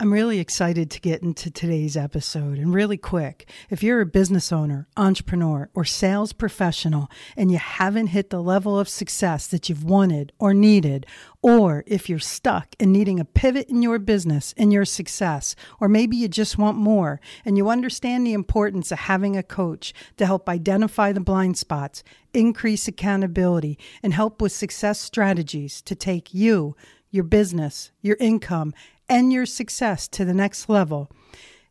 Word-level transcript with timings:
I'm 0.00 0.12
really 0.12 0.38
excited 0.38 0.92
to 0.92 1.00
get 1.00 1.24
into 1.24 1.50
today's 1.50 1.96
episode. 1.96 2.58
And 2.58 2.72
really 2.72 2.96
quick, 2.96 3.50
if 3.68 3.82
you're 3.82 4.00
a 4.00 4.06
business 4.06 4.52
owner, 4.52 4.86
entrepreneur, 4.96 5.70
or 5.74 5.84
sales 5.84 6.32
professional 6.32 7.10
and 7.36 7.50
you 7.50 7.58
haven't 7.58 8.06
hit 8.08 8.30
the 8.30 8.40
level 8.40 8.78
of 8.78 8.88
success 8.88 9.48
that 9.48 9.68
you've 9.68 9.82
wanted 9.82 10.30
or 10.38 10.54
needed, 10.54 11.04
or 11.42 11.82
if 11.88 12.08
you're 12.08 12.20
stuck 12.20 12.76
and 12.78 12.92
needing 12.92 13.18
a 13.18 13.24
pivot 13.24 13.68
in 13.68 13.82
your 13.82 13.98
business 13.98 14.54
and 14.56 14.72
your 14.72 14.84
success, 14.84 15.56
or 15.80 15.88
maybe 15.88 16.16
you 16.16 16.28
just 16.28 16.58
want 16.58 16.78
more 16.78 17.20
and 17.44 17.56
you 17.56 17.68
understand 17.68 18.24
the 18.24 18.34
importance 18.34 18.92
of 18.92 19.00
having 19.00 19.36
a 19.36 19.42
coach 19.42 19.92
to 20.16 20.26
help 20.26 20.48
identify 20.48 21.10
the 21.10 21.18
blind 21.18 21.58
spots, 21.58 22.04
increase 22.32 22.86
accountability, 22.86 23.76
and 24.00 24.14
help 24.14 24.40
with 24.40 24.52
success 24.52 25.00
strategies 25.00 25.82
to 25.82 25.96
take 25.96 26.32
you, 26.32 26.76
your 27.10 27.24
business, 27.24 27.90
your 28.00 28.16
income, 28.20 28.72
and 29.08 29.32
your 29.32 29.46
success 29.46 30.06
to 30.08 30.24
the 30.24 30.34
next 30.34 30.68
level. 30.68 31.08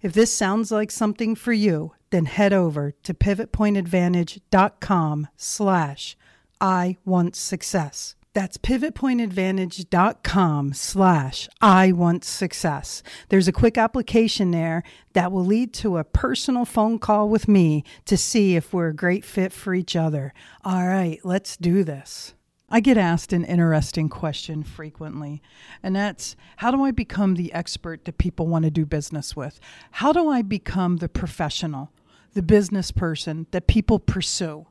If 0.02 0.13
this 0.13 0.33
sounds 0.33 0.71
like 0.71 0.91
something 0.91 1.35
for 1.35 1.52
you, 1.53 1.93
then 2.09 2.25
head 2.25 2.53
over 2.53 2.91
to 3.03 3.13
pivotpointadvantage.com 3.13 5.27
slash 5.35 6.17
I 6.59 6.97
want 7.05 7.35
success. 7.35 8.15
That's 8.33 8.58
pivotpointadvantage.com 8.58 10.73
slash 10.73 11.49
I 11.59 11.91
want 11.91 12.23
success. 12.23 13.03
There's 13.30 13.47
a 13.47 13.52
quick 13.52 13.80
application 13.80 14.52
there 14.52 14.83
that 15.13 15.31
will 15.31 15.43
lead 15.43 15.73
to 15.75 15.97
a 15.97 16.03
personal 16.03 16.63
phone 16.63 16.99
call 16.99 17.30
with 17.30 17.47
me 17.47 17.83
to 18.05 18.15
see 18.15 18.55
if 18.55 18.71
we're 18.71 18.89
a 18.89 18.95
great 18.95 19.25
fit 19.25 19.52
for 19.52 19.73
each 19.73 19.95
other. 19.95 20.35
All 20.63 20.88
right, 20.88 21.19
let's 21.23 21.58
do 21.58 21.83
this. 21.83 22.35
I 22.70 22.82
get 22.82 22.98
asked 22.98 23.32
an 23.32 23.46
interesting 23.46 24.10
question 24.10 24.62
frequently, 24.62 25.42
and 25.82 25.96
that's 25.96 26.36
how 26.58 26.70
do 26.70 26.84
I 26.84 26.92
become 26.92 27.36
the 27.36 27.54
expert 27.54 28.04
that 28.04 28.18
people 28.18 28.46
want 28.46 28.66
to 28.66 28.72
do 28.72 28.86
business 28.86 29.38
with? 29.38 29.58
How 29.92 30.12
do 30.12 30.28
I 30.30 30.42
become 30.42 30.98
the 30.98 31.08
professional, 31.08 31.92
the 32.34 32.42
business 32.42 32.92
person 32.92 33.48
that 33.52 33.68
people 33.68 34.00
pursue, 34.00 34.68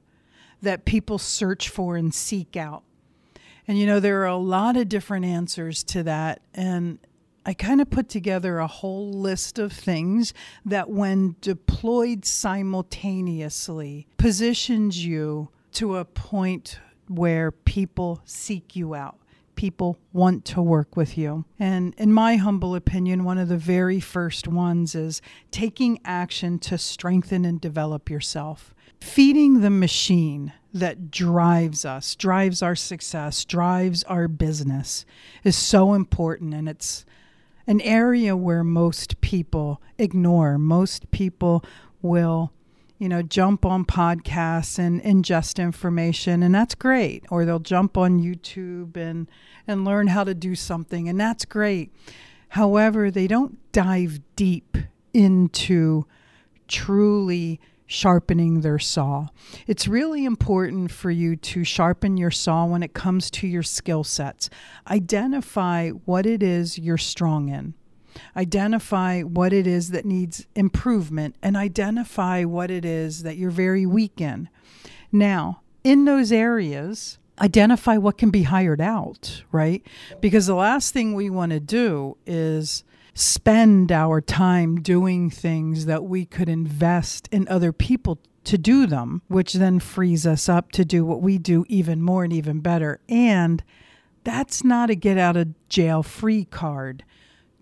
that 0.61 0.85
people 0.85 1.17
search 1.17 1.71
for 1.71 1.97
and 1.97 2.15
seek 2.15 2.55
out? 2.55 2.83
And 3.67 3.79
you 3.79 3.87
know, 3.87 3.99
there 3.99 4.21
are 4.21 4.27
a 4.27 4.37
lot 4.37 4.77
of 4.77 4.91
different 4.91 5.25
answers 5.25 5.83
to 5.85 6.03
that, 6.03 6.43
and 6.53 6.99
I 7.47 7.55
kind 7.55 7.81
of 7.81 7.89
put 7.89 8.11
together 8.11 8.59
a 8.59 8.67
whole 8.67 9.11
list 9.11 9.59
of 9.59 9.73
things 9.73 10.35
that, 10.67 10.91
when 10.91 11.37
deployed 11.41 12.27
simultaneously, 12.27 14.07
positions 14.19 15.03
you 15.07 15.49
to 15.73 15.97
a 15.97 16.05
point 16.05 16.79
where 17.09 17.51
people 17.51 18.21
seek 18.25 18.77
you 18.77 18.95
out. 18.95 19.19
People 19.55 19.99
want 20.13 20.45
to 20.47 20.61
work 20.61 20.97
with 20.97 21.17
you. 21.17 21.47
And 21.59 21.95
in 21.97 22.13
my 22.13 22.37
humble 22.37 22.75
opinion, 22.75 23.25
one 23.25 23.39
of 23.39 23.49
the 23.49 23.57
very 23.57 24.01
first 24.01 24.47
ones 24.47 24.95
is 24.95 25.23
taking 25.51 25.99
action 26.05 26.59
to 26.61 26.77
strengthen 26.77 27.45
and 27.47 27.59
develop 27.61 28.11
yourself. 28.11 28.75
Feeding 29.01 29.61
the 29.61 29.71
machine 29.71 30.53
that 30.75 31.11
drives 31.11 31.87
us, 31.87 32.15
drives 32.15 32.61
our 32.61 32.75
success, 32.75 33.45
drives 33.47 34.03
our 34.05 34.29
business 34.29 35.07
is 35.43 35.57
so 35.57 35.95
important. 35.95 36.53
And 36.53 36.69
it's 36.69 37.07
an 37.67 37.81
area 37.81 38.37
where 38.37 38.63
most 38.63 39.21
people 39.23 39.81
ignore. 39.99 40.59
Most 40.59 41.11
people 41.11 41.65
will 42.03 42.53
you 42.99 43.09
know, 43.09 43.23
jump 43.23 43.67
on 43.67 43.85
podcasts 43.85 44.79
and 44.79 45.03
ingest 45.03 45.63
information, 45.63 46.43
and 46.43 46.55
that's 46.55 46.75
great. 46.75 47.25
Or 47.31 47.45
they'll 47.45 47.59
jump 47.59 47.97
on 47.97 48.21
YouTube 48.21 48.97
and, 48.97 49.29
and 49.67 49.85
learn 49.85 50.09
how 50.09 50.25
to 50.25 50.35
do 50.35 50.55
something, 50.55 51.09
and 51.09 51.21
that's 51.21 51.45
great. 51.45 51.93
However, 52.51 53.11
they 53.11 53.27
don't 53.27 53.59
dive 53.73 54.21
deep 54.35 54.77
into 55.13 56.07
truly 56.69 57.61
sharpening 57.87 58.63
their 58.63 58.79
saw. 58.79 59.29
It's 59.67 59.87
really 59.87 60.25
important 60.25 60.91
for 60.91 61.11
you 61.11 61.37
to 61.37 61.65
sharpen 61.65 62.17
your 62.17 62.33
saw 62.33 62.67
when 62.67 62.83
it 62.83 62.95
comes 62.95 63.31
to 63.33 63.47
your 63.47 63.63
skill 63.63 64.03
sets. 64.03 64.51
Identify 64.89 65.91
what 65.91 66.27
it 66.27 66.43
is 66.43 66.79
you're 66.79 66.99
strong 66.99 67.49
in 67.49 67.75
identify 68.37 69.23
what 69.23 69.53
it 69.53 69.67
is 69.67 69.91
that 69.91 70.05
needs 70.05 70.47
improvement, 70.55 71.37
and 71.43 71.57
identify 71.57 72.45
what 72.45 72.71
it 72.71 72.85
is 72.85 73.23
that 73.23 73.37
you're 73.37 73.51
very 73.51 73.87
weak 73.87 74.21
in. 74.21 74.49
Now, 75.13 75.63
in 75.85 76.05
those 76.05 76.33
areas, 76.33 77.19
identify 77.41 77.97
what 77.97 78.19
can 78.19 78.31
be 78.31 78.45
hired 78.45 78.81
out, 78.81 79.43
right? 79.53 79.87
Because 80.21 80.47
the 80.47 80.55
last 80.55 80.93
thing 80.93 81.15
we 81.15 81.31
want 81.31 81.53
to 81.53 81.61
do 81.61 82.17
is 82.27 82.83
spend 83.15 83.91
our 83.93 84.21
time 84.21 84.81
doing 84.83 85.31
things 85.31 85.87
that 85.87 86.05
we 86.05 86.25
could 86.25 86.49
invest 86.49 87.29
in 87.33 87.49
other 87.49 87.73
people 87.73 88.19
to 88.45 88.59
do 88.59 88.87
them, 88.87 89.23
which 89.29 89.55
then 89.55 89.81
frees 89.81 90.27
us 90.27 90.49
up 90.49 90.71
to 90.73 90.85
do 90.85 91.05
what 91.05 91.21
we 91.21 91.39
do 91.39 91.65
even 91.69 92.01
more 92.01 92.25
and 92.25 92.33
even 92.33 92.61
better. 92.61 93.01
And 93.09 93.63
that's 94.25 94.63
not 94.63 94.91
a 94.91 94.95
get 94.95 95.19
out 95.19 95.37
of 95.37 95.55
jail 95.69 96.03
free 96.03 96.45
card 96.45 97.05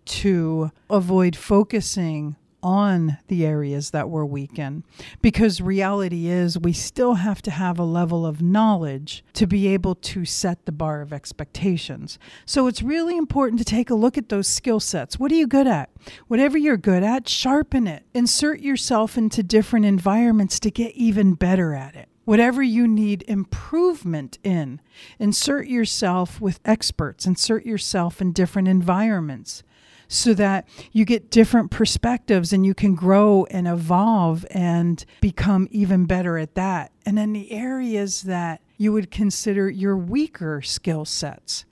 to 0.07 0.71
avoid 0.91 1.37
focusing 1.37 2.37
on 2.65 3.19
the 3.29 3.45
areas 3.45 3.91
that 3.91 4.09
we're 4.09 4.25
weak 4.25 4.59
in. 4.59 4.83
Because 5.21 5.61
reality 5.61 6.27
is, 6.27 6.59
we 6.59 6.73
still 6.73 7.15
have 7.15 7.43
to 7.43 7.51
have 7.51 7.79
a 7.79 7.85
level 7.85 8.25
of 8.25 8.41
knowledge 8.41 9.23
to 9.35 9.47
be 9.47 9.69
able 9.69 9.95
to 9.95 10.25
set 10.25 10.65
the 10.65 10.73
bar 10.73 11.03
of 11.03 11.13
expectations. 11.13 12.19
So 12.47 12.67
it's 12.67 12.83
really 12.83 13.19
important 13.19 13.59
to 13.59 13.65
take 13.65 13.91
a 13.91 13.95
look 13.95 14.17
at 14.17 14.31
those 14.31 14.49
skill 14.49 14.81
sets. 14.81 15.19
What 15.19 15.31
are 15.31 15.37
you 15.37 15.47
good 15.47 15.67
at? 15.67 15.91
Whatever 16.27 16.57
you're 16.57 16.79
good 16.79 17.03
at, 17.03 17.29
sharpen 17.29 17.87
it. 17.87 18.05
Insert 18.15 18.61
yourself 18.61 19.19
into 19.19 19.43
different 19.43 19.85
environments 19.85 20.59
to 20.61 20.71
get 20.71 20.93
even 20.95 21.35
better 21.35 21.75
at 21.75 21.95
it. 21.95 22.09
Whatever 22.25 22.63
you 22.63 22.89
need 22.89 23.23
improvement 23.29 24.39
in, 24.43 24.81
insert 25.19 25.67
yourself 25.67 26.41
with 26.41 26.59
experts, 26.65 27.27
insert 27.27 27.67
yourself 27.67 28.23
in 28.23 28.33
different 28.33 28.67
environments 28.67 29.63
so 30.09 30.35
that 30.35 30.69
you 30.93 31.05
get 31.05 31.31
different 31.31 31.71
perspectives 31.71 32.53
and 32.53 32.65
you 32.65 32.75
can 32.75 32.95
grow 32.95 33.47
and 33.51 33.67
evolve 33.67 34.45
and 34.51 35.05
become 35.21 35.69
even 35.71 36.07
better 36.07 36.39
at 36.39 36.55
that. 36.55 36.93
And 37.07 37.19
then 37.19 37.33
the 37.33 37.53
areas 37.53 38.23
that 38.23 38.61
you 38.77 38.93
would 38.93 39.11
consider 39.11 39.71
your 39.71 39.97
weaker 39.97 40.63
skill 40.63 41.05
sets. 41.05 41.65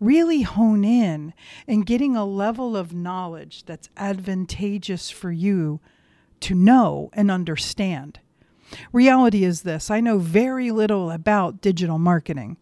Really 0.00 0.42
hone 0.42 0.84
in 0.84 1.34
and 1.68 1.86
getting 1.86 2.16
a 2.16 2.24
level 2.24 2.76
of 2.76 2.92
knowledge 2.92 3.64
that's 3.64 3.90
advantageous 3.96 5.10
for 5.10 5.30
you 5.30 5.80
to 6.40 6.54
know 6.54 7.10
and 7.12 7.30
understand. 7.30 8.20
Reality 8.92 9.44
is 9.44 9.62
this 9.62 9.90
I 9.90 10.00
know 10.00 10.18
very 10.18 10.70
little 10.70 11.10
about 11.10 11.60
digital 11.60 11.98
marketing, 11.98 12.56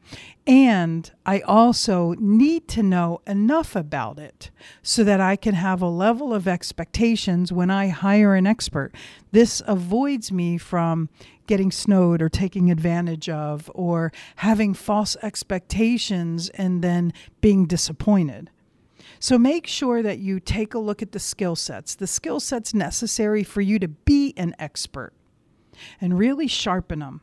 and 0.46 1.10
I 1.24 1.40
also 1.40 2.14
need 2.18 2.68
to 2.68 2.82
know 2.82 3.20
enough 3.26 3.74
about 3.74 4.18
it 4.18 4.50
so 4.82 5.02
that 5.04 5.20
I 5.20 5.36
can 5.36 5.54
have 5.54 5.82
a 5.82 5.88
level 5.88 6.32
of 6.32 6.46
expectations 6.46 7.52
when 7.52 7.70
I 7.70 7.88
hire 7.88 8.34
an 8.34 8.46
expert. 8.46 8.92
This 9.32 9.62
avoids 9.66 10.30
me 10.30 10.58
from 10.58 11.08
getting 11.46 11.70
snowed 11.70 12.22
or 12.22 12.28
taking 12.28 12.70
advantage 12.70 13.28
of 13.28 13.70
or 13.74 14.12
having 14.36 14.74
false 14.74 15.16
expectations 15.22 16.48
and 16.50 16.82
then 16.82 17.12
being 17.40 17.66
disappointed. 17.66 18.50
So 19.18 19.38
make 19.38 19.66
sure 19.66 20.02
that 20.02 20.18
you 20.18 20.40
take 20.40 20.74
a 20.74 20.78
look 20.78 21.02
at 21.02 21.12
the 21.12 21.18
skill 21.18 21.56
sets, 21.56 21.94
the 21.94 22.06
skill 22.06 22.40
sets 22.40 22.74
necessary 22.74 23.42
for 23.42 23.60
you 23.60 23.78
to 23.78 23.88
be 23.88 24.34
an 24.36 24.54
expert 24.58 25.12
and 26.00 26.18
really 26.18 26.46
sharpen 26.46 27.00
them. 27.00 27.20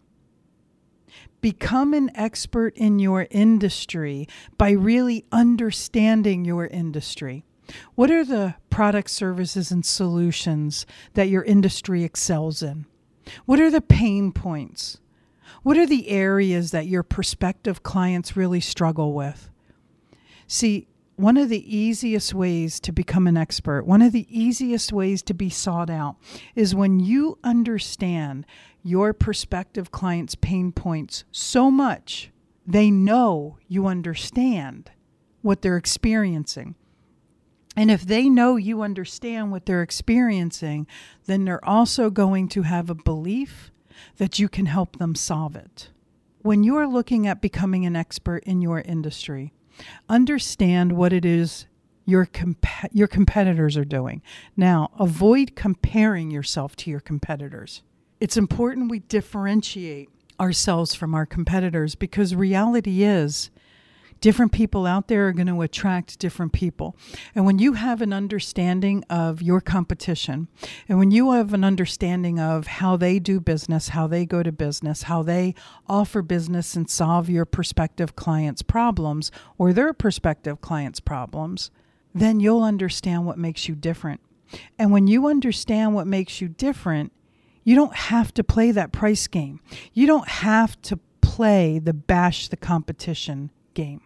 Become 1.42 1.94
an 1.94 2.10
expert 2.16 2.76
in 2.78 3.00
your 3.00 3.28
industry 3.30 4.28
by 4.58 4.72
really 4.72 5.26
understanding 5.32 6.46
your 6.46 6.68
industry. 6.68 7.44
What 7.96 8.12
are 8.12 8.26
the 8.26 8.56
products, 8.70 9.12
services, 9.12 9.72
and 9.72 9.86
solutions 9.86 10.86
that 11.14 11.30
your 11.30 11.44
industry 11.44 12.04
excels 12.04 12.64
in? 12.64 12.86
What 13.46 13.60
are 13.60 13.70
the 13.72 13.82
pain 13.82 14.32
points? 14.32 15.00
What 15.64 15.78
are 15.78 15.86
the 15.86 16.10
areas 16.10 16.72
that 16.72 16.88
your 16.88 17.04
prospective 17.04 17.84
clients 17.84 18.36
really 18.36 18.60
struggle 18.60 19.14
with? 19.14 19.50
See, 20.48 20.88
one 21.24 21.38
of 21.38 21.48
the 21.48 21.76
easiest 21.76 22.34
ways 22.34 22.82
to 22.82 22.92
become 22.92 23.28
an 23.28 23.38
expert, 23.38 23.86
one 23.86 24.02
of 24.02 24.12
the 24.12 24.28
easiest 24.30 24.92
ways 24.92 25.22
to 25.24 25.34
be 25.34 25.50
sought 25.50 25.90
out, 25.90 26.18
is 26.54 26.76
when 26.76 27.00
you 27.00 27.40
understand 27.46 28.46
your 28.84 29.14
prospective 29.14 29.90
client's 29.90 30.36
pain 30.36 30.72
points 30.74 31.24
so 31.32 31.72
much 31.72 32.30
they 32.66 32.92
know 32.92 33.58
you 33.68 33.88
understand 33.88 34.92
what 35.42 35.62
they're 35.62 35.78
experiencing. 35.78 36.76
And 37.76 37.90
if 37.90 38.06
they 38.06 38.30
know 38.30 38.56
you 38.56 38.82
understand 38.82 39.52
what 39.52 39.66
they're 39.66 39.82
experiencing, 39.82 40.88
then 41.26 41.46
they're 41.46 41.64
also 41.66 42.10
going 42.10 42.48
to 42.50 42.62
have 42.64 42.90
a 42.90 42.96
belief 42.96 43.72
that 44.18 44.40
you 44.40 44.48
can 44.48 44.66
help 44.66 44.98
them 44.98 45.16
solve 45.16 45.56
it. 45.56 45.90
When 46.42 46.64
you're 46.64 46.88
looking 46.88 47.28
at 47.28 47.42
becoming 47.42 47.86
an 47.86 47.96
expert 47.96 48.44
in 48.44 48.62
your 48.62 48.82
industry, 48.82 49.54
understand 50.10 50.94
what 50.94 51.14
it 51.14 51.26
is 51.26 51.68
your 52.06 52.26
comp- 52.26 52.66
your 52.92 53.08
competitors 53.08 53.78
are 53.78 53.86
doing. 53.86 54.22
Now, 54.58 54.92
avoid 55.00 55.56
comparing 55.56 56.32
yourself 56.32 56.76
to 56.78 56.92
your 56.92 57.00
competitors. 57.00 57.82
It's 58.20 58.38
important 58.38 58.92
we 58.92 59.00
differentiate 59.00 60.10
ourselves 60.40 60.94
from 60.94 61.16
our 61.16 61.26
competitors 61.26 61.96
because 61.96 62.36
reality 62.36 63.04
is 63.04 63.50
different 64.24 64.54
people 64.54 64.86
out 64.86 65.10
there 65.10 65.28
are 65.28 65.34
going 65.34 65.48
to 65.48 65.62
attract 65.62 66.18
different 66.18 66.54
people. 66.54 66.96
And 67.36 67.46
when 67.46 67.60
you 67.60 67.74
have 67.74 68.02
an 68.02 68.14
understanding 68.14 69.04
of 69.10 69.42
your 69.42 69.60
competition, 69.60 70.48
and 70.88 70.98
when 70.98 71.12
you 71.12 71.34
have 71.34 71.54
an 71.54 71.66
understanding 71.66 72.40
of 72.40 72.66
how 72.66 72.96
they 72.96 73.20
do 73.20 73.42
business, 73.42 73.90
how 73.90 74.08
they 74.08 74.26
go 74.26 74.42
to 74.42 74.54
business, 74.54 75.04
how 75.04 75.24
they 75.24 75.54
offer 75.88 76.22
business 76.22 76.74
and 76.74 76.90
solve 76.90 77.30
your 77.30 77.44
prospective 77.44 78.16
clients' 78.16 78.62
problems 78.62 79.30
or 79.58 79.74
their 79.74 79.92
prospective 79.92 80.62
clients' 80.62 81.02
problems, 81.02 81.70
then 82.16 82.40
you'll 82.40 82.64
understand 82.64 83.26
what 83.26 83.38
makes 83.38 83.68
you 83.68 83.76
different. 83.76 84.22
And 84.80 84.94
when 84.94 85.06
you 85.08 85.28
understand 85.28 85.96
what 85.96 86.08
makes 86.08 86.40
you 86.40 86.48
different, 86.48 87.12
you 87.66 87.76
don't 87.76 87.96
have 87.96 88.34
to 88.36 88.44
play 88.44 88.72
that 88.72 88.94
price 88.94 89.28
game. 89.28 89.60
You 89.92 90.08
don't 90.08 90.30
have 90.30 90.82
to 90.84 90.98
play 91.20 91.78
the 91.78 91.94
bash 91.94 92.48
the 92.48 92.56
competition 92.56 93.52
game. 93.74 94.00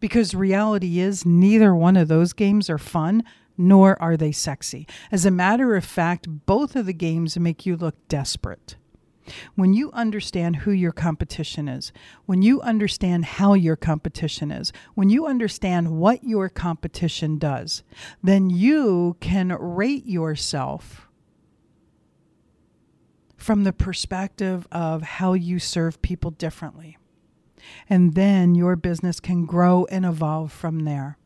Because 0.00 0.34
reality 0.34 0.98
is, 0.98 1.24
neither 1.24 1.74
one 1.74 1.96
of 1.96 2.08
those 2.08 2.32
games 2.32 2.68
are 2.68 2.78
fun, 2.78 3.22
nor 3.56 4.00
are 4.02 4.16
they 4.16 4.32
sexy. 4.32 4.86
As 5.12 5.24
a 5.24 5.30
matter 5.30 5.76
of 5.76 5.84
fact, 5.84 6.46
both 6.46 6.76
of 6.76 6.86
the 6.86 6.92
games 6.92 7.38
make 7.38 7.64
you 7.66 7.76
look 7.76 7.96
desperate. 8.08 8.76
When 9.54 9.72
you 9.72 9.90
understand 9.92 10.56
who 10.56 10.70
your 10.70 10.92
competition 10.92 11.66
is, 11.66 11.92
when 12.26 12.42
you 12.42 12.60
understand 12.60 13.24
how 13.24 13.54
your 13.54 13.76
competition 13.76 14.50
is, 14.50 14.72
when 14.94 15.08
you 15.08 15.26
understand 15.26 15.96
what 15.96 16.24
your 16.24 16.48
competition 16.50 17.38
does, 17.38 17.82
then 18.22 18.50
you 18.50 19.16
can 19.20 19.56
rate 19.58 20.04
yourself 20.04 21.08
from 23.36 23.64
the 23.64 23.72
perspective 23.72 24.66
of 24.70 25.02
how 25.02 25.32
you 25.32 25.58
serve 25.58 26.02
people 26.02 26.30
differently 26.30 26.98
and 27.88 28.14
then 28.14 28.54
your 28.54 28.76
business 28.76 29.20
can 29.20 29.46
grow 29.46 29.86
and 29.90 30.04
evolve 30.04 30.52
from 30.52 30.80
there. 30.80 31.18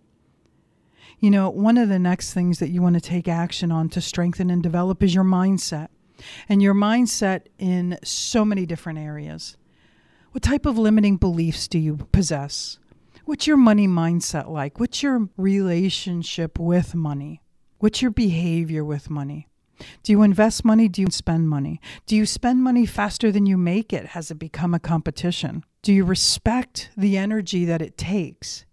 You 1.21 1.31
know, 1.31 1.51
one 1.51 1.79
of 1.79 1.89
the 1.89 1.99
next 1.99 2.33
things 2.33 2.59
that 2.59 2.69
you 2.69 2.81
want 2.81 2.95
to 2.95 3.01
take 3.01 3.27
action 3.27 3.73
on 3.73 3.89
to 3.91 4.01
strengthen 4.01 4.51
and 4.51 4.63
develop 4.63 5.03
is 5.03 5.15
your 5.15 5.25
mindset. 5.25 5.89
And 6.49 6.63
your 6.63 6.75
mindset 6.75 7.43
in 7.59 7.99
so 8.03 8.45
many 8.45 8.67
different 8.67 8.99
areas. 8.99 9.57
What 10.33 10.43
type 10.43 10.67
of 10.67 10.77
limiting 10.79 11.17
beliefs 11.17 11.69
do 11.69 11.79
you 11.79 11.97
possess? 12.13 12.79
What's 13.25 13.47
your 13.47 13.57
money 13.57 13.87
mindset 13.87 14.49
like? 14.49 14.81
What's 14.81 15.03
your 15.03 15.29
relationship 15.37 16.59
with 16.59 16.95
money? 16.95 17.43
What's 17.79 18.03
your 18.03 18.11
behavior 18.11 18.85
with 18.85 19.11
money? 19.11 19.49
Do 20.03 20.13
you 20.13 20.23
invest 20.23 20.65
money? 20.65 20.89
Do 20.89 21.03
you 21.03 21.09
spend 21.11 21.49
money? 21.49 21.81
Do 22.07 22.17
you 22.17 22.27
spend 22.27 22.63
money 22.63 22.85
faster 22.85 23.31
than 23.31 23.47
you 23.47 23.57
make 23.57 23.93
it? 23.93 24.07
Has 24.07 24.31
it 24.31 24.39
become 24.39 24.75
a 24.75 24.81
competition? 24.81 25.65
Do 25.83 25.93
you 25.93 26.05
respect 26.05 26.91
the 26.97 27.17
energy 27.17 27.65
that 27.65 27.83
it 27.83 27.97
takes? 27.97 28.65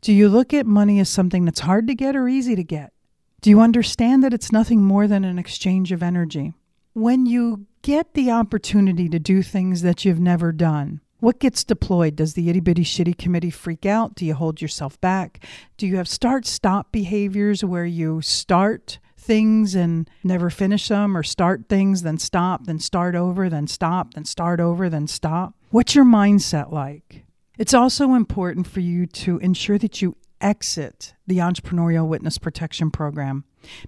Do 0.00 0.12
you 0.12 0.28
look 0.28 0.52
at 0.52 0.66
money 0.66 0.98
as 1.00 1.08
something 1.08 1.44
that's 1.44 1.60
hard 1.60 1.86
to 1.86 1.94
get 1.94 2.16
or 2.16 2.28
easy 2.28 2.56
to 2.56 2.64
get? 2.64 2.92
Do 3.40 3.50
you 3.50 3.60
understand 3.60 4.22
that 4.22 4.34
it's 4.34 4.52
nothing 4.52 4.82
more 4.82 5.06
than 5.06 5.24
an 5.24 5.38
exchange 5.38 5.92
of 5.92 6.02
energy? 6.02 6.54
When 6.92 7.26
you 7.26 7.66
get 7.82 8.14
the 8.14 8.30
opportunity 8.30 9.08
to 9.08 9.18
do 9.18 9.42
things 9.42 9.82
that 9.82 10.04
you've 10.04 10.20
never 10.20 10.52
done, 10.52 11.00
what 11.18 11.38
gets 11.38 11.62
deployed? 11.62 12.16
Does 12.16 12.34
the 12.34 12.50
itty 12.50 12.60
bitty 12.60 12.82
shitty 12.82 13.16
committee 13.16 13.50
freak 13.50 13.86
out? 13.86 14.16
Do 14.16 14.26
you 14.26 14.34
hold 14.34 14.60
yourself 14.60 15.00
back? 15.00 15.44
Do 15.76 15.86
you 15.86 15.96
have 15.96 16.08
start 16.08 16.46
stop 16.46 16.90
behaviors 16.90 17.64
where 17.64 17.86
you 17.86 18.22
start 18.22 18.98
things 19.22 19.74
and 19.74 20.10
never 20.24 20.50
finish 20.50 20.88
them 20.88 21.16
or 21.16 21.22
start 21.22 21.68
things, 21.68 22.02
then 22.02 22.18
stop, 22.18 22.66
then 22.66 22.78
start 22.78 23.14
over, 23.14 23.48
then 23.48 23.66
stop, 23.66 24.14
then 24.14 24.24
start 24.24 24.60
over, 24.60 24.88
then 24.90 25.06
stop? 25.06 25.54
What's 25.70 25.94
your 25.94 26.04
mindset 26.04 26.72
like? 26.72 27.24
It's 27.58 27.74
also 27.74 28.14
important 28.14 28.66
for 28.66 28.80
you 28.80 29.06
to 29.06 29.38
ensure 29.38 29.78
that 29.78 30.02
you 30.02 30.16
exit 30.40 31.14
the 31.26 31.38
Entrepreneurial 31.38 32.08
Witness 32.08 32.38
Protection 32.38 32.90
Program. 32.90 33.44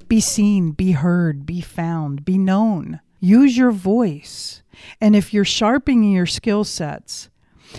Be 0.07 0.21
seen, 0.21 0.71
be 0.71 0.93
heard, 0.93 1.45
be 1.45 1.61
found, 1.61 2.25
be 2.25 2.39
known. 2.39 3.01
Use 3.21 3.57
your 3.57 3.73
voice. 3.73 4.63
And 5.01 5.17
if 5.17 5.35
you're 5.35 5.45
sharpening 5.45 6.13
your 6.13 6.27
skill 6.27 6.63
sets, 6.63 7.31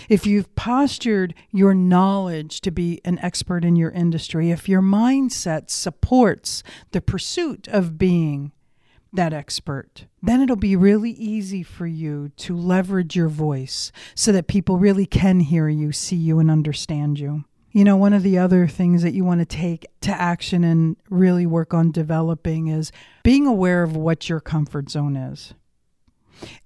if 0.08 0.26
you've 0.26 0.54
postured 0.54 1.34
your 1.50 1.74
knowledge 1.74 2.60
to 2.62 2.70
be 2.70 3.00
an 3.04 3.18
expert 3.20 3.64
in 3.64 3.76
your 3.76 3.90
industry, 3.90 4.50
if 4.50 4.68
your 4.68 4.82
mindset 4.82 5.70
supports 5.70 6.62
the 6.92 7.00
pursuit 7.00 7.68
of 7.68 7.98
being 7.98 8.52
that 9.12 9.32
expert, 9.32 10.06
then 10.22 10.40
it'll 10.40 10.56
be 10.56 10.76
really 10.76 11.12
easy 11.12 11.62
for 11.62 11.86
you 11.86 12.30
to 12.36 12.56
leverage 12.56 13.16
your 13.16 13.28
voice 13.28 13.92
so 14.14 14.32
that 14.32 14.46
people 14.46 14.78
really 14.78 15.06
can 15.06 15.40
hear 15.40 15.68
you, 15.68 15.92
see 15.92 16.16
you, 16.16 16.38
and 16.38 16.50
understand 16.50 17.18
you. 17.18 17.44
You 17.72 17.84
know, 17.84 17.96
one 17.96 18.12
of 18.12 18.22
the 18.22 18.38
other 18.38 18.66
things 18.66 19.02
that 19.02 19.12
you 19.12 19.24
want 19.24 19.40
to 19.40 19.46
take 19.46 19.86
to 20.02 20.10
action 20.10 20.64
and 20.64 20.96
really 21.10 21.46
work 21.46 21.74
on 21.74 21.90
developing 21.90 22.68
is 22.68 22.90
being 23.22 23.46
aware 23.46 23.82
of 23.82 23.96
what 23.96 24.28
your 24.28 24.40
comfort 24.40 24.90
zone 24.90 25.16
is 25.16 25.52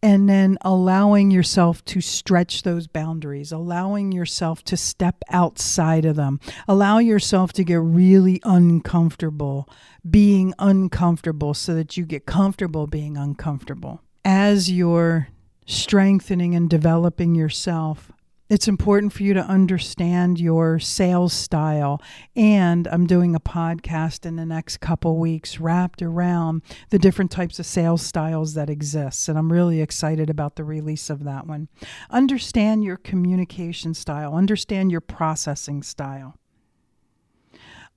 and 0.03 0.29
then 0.29 0.59
allowing 0.62 1.31
yourself 1.31 1.85
to 1.87 2.00
stretch 2.00 2.62
those 2.62 2.87
boundaries, 2.87 3.53
allowing 3.53 4.12
yourself 4.12 4.62
to 4.65 4.77
step 4.77 5.23
outside 5.31 6.05
of 6.05 6.17
them, 6.17 6.41
allow 6.69 6.99
yourself 6.99 7.53
to 7.55 7.65
get 7.65 7.81
really 7.81 8.41
uncomfortable 8.45 9.69
being 10.09 10.55
uncomfortable 10.59 11.55
so 11.55 11.75
that 11.75 11.97
you 11.97 12.05
get 12.05 12.27
comfortable 12.27 12.87
being 12.87 13.17
uncomfortable. 13.17 14.00
As 14.25 14.71
you're 14.71 15.29
strengthening 15.67 16.55
and 16.55 16.69
developing 16.69 17.35
yourself, 17.35 18.12
it's 18.50 18.66
important 18.66 19.12
for 19.12 19.23
you 19.23 19.33
to 19.33 19.40
understand 19.40 20.40
your 20.40 20.80
sales 20.80 21.33
style. 21.33 22.02
And 22.35 22.88
I'm 22.88 23.07
doing 23.07 23.37
a 23.37 23.40
podcast 23.40 24.26
in 24.26 24.35
the 24.35 24.45
next 24.45 24.78
couple 24.78 25.19
weeks 25.19 25.61
wrapped 25.61 26.02
around 26.02 26.62
the 26.90 26.99
different 26.99 27.30
types 27.30 27.61
of 27.61 27.66
sales 27.66 28.02
styles 28.02 28.54
that 28.54 28.69
exist. 28.69 29.28
And 29.28 29.38
I'm 29.38 29.52
really 29.52 29.80
excited 29.80 30.28
about 30.28 30.57
the 30.57 30.64
release 30.64 31.09
of 31.11 31.23
that 31.25 31.47
one. 31.47 31.69
Understand 32.11 32.83
your 32.83 32.97
communication 32.97 33.95
style, 33.95 34.35
understand 34.35 34.90
your 34.90 35.00
processing 35.00 35.85
style. 35.85 36.35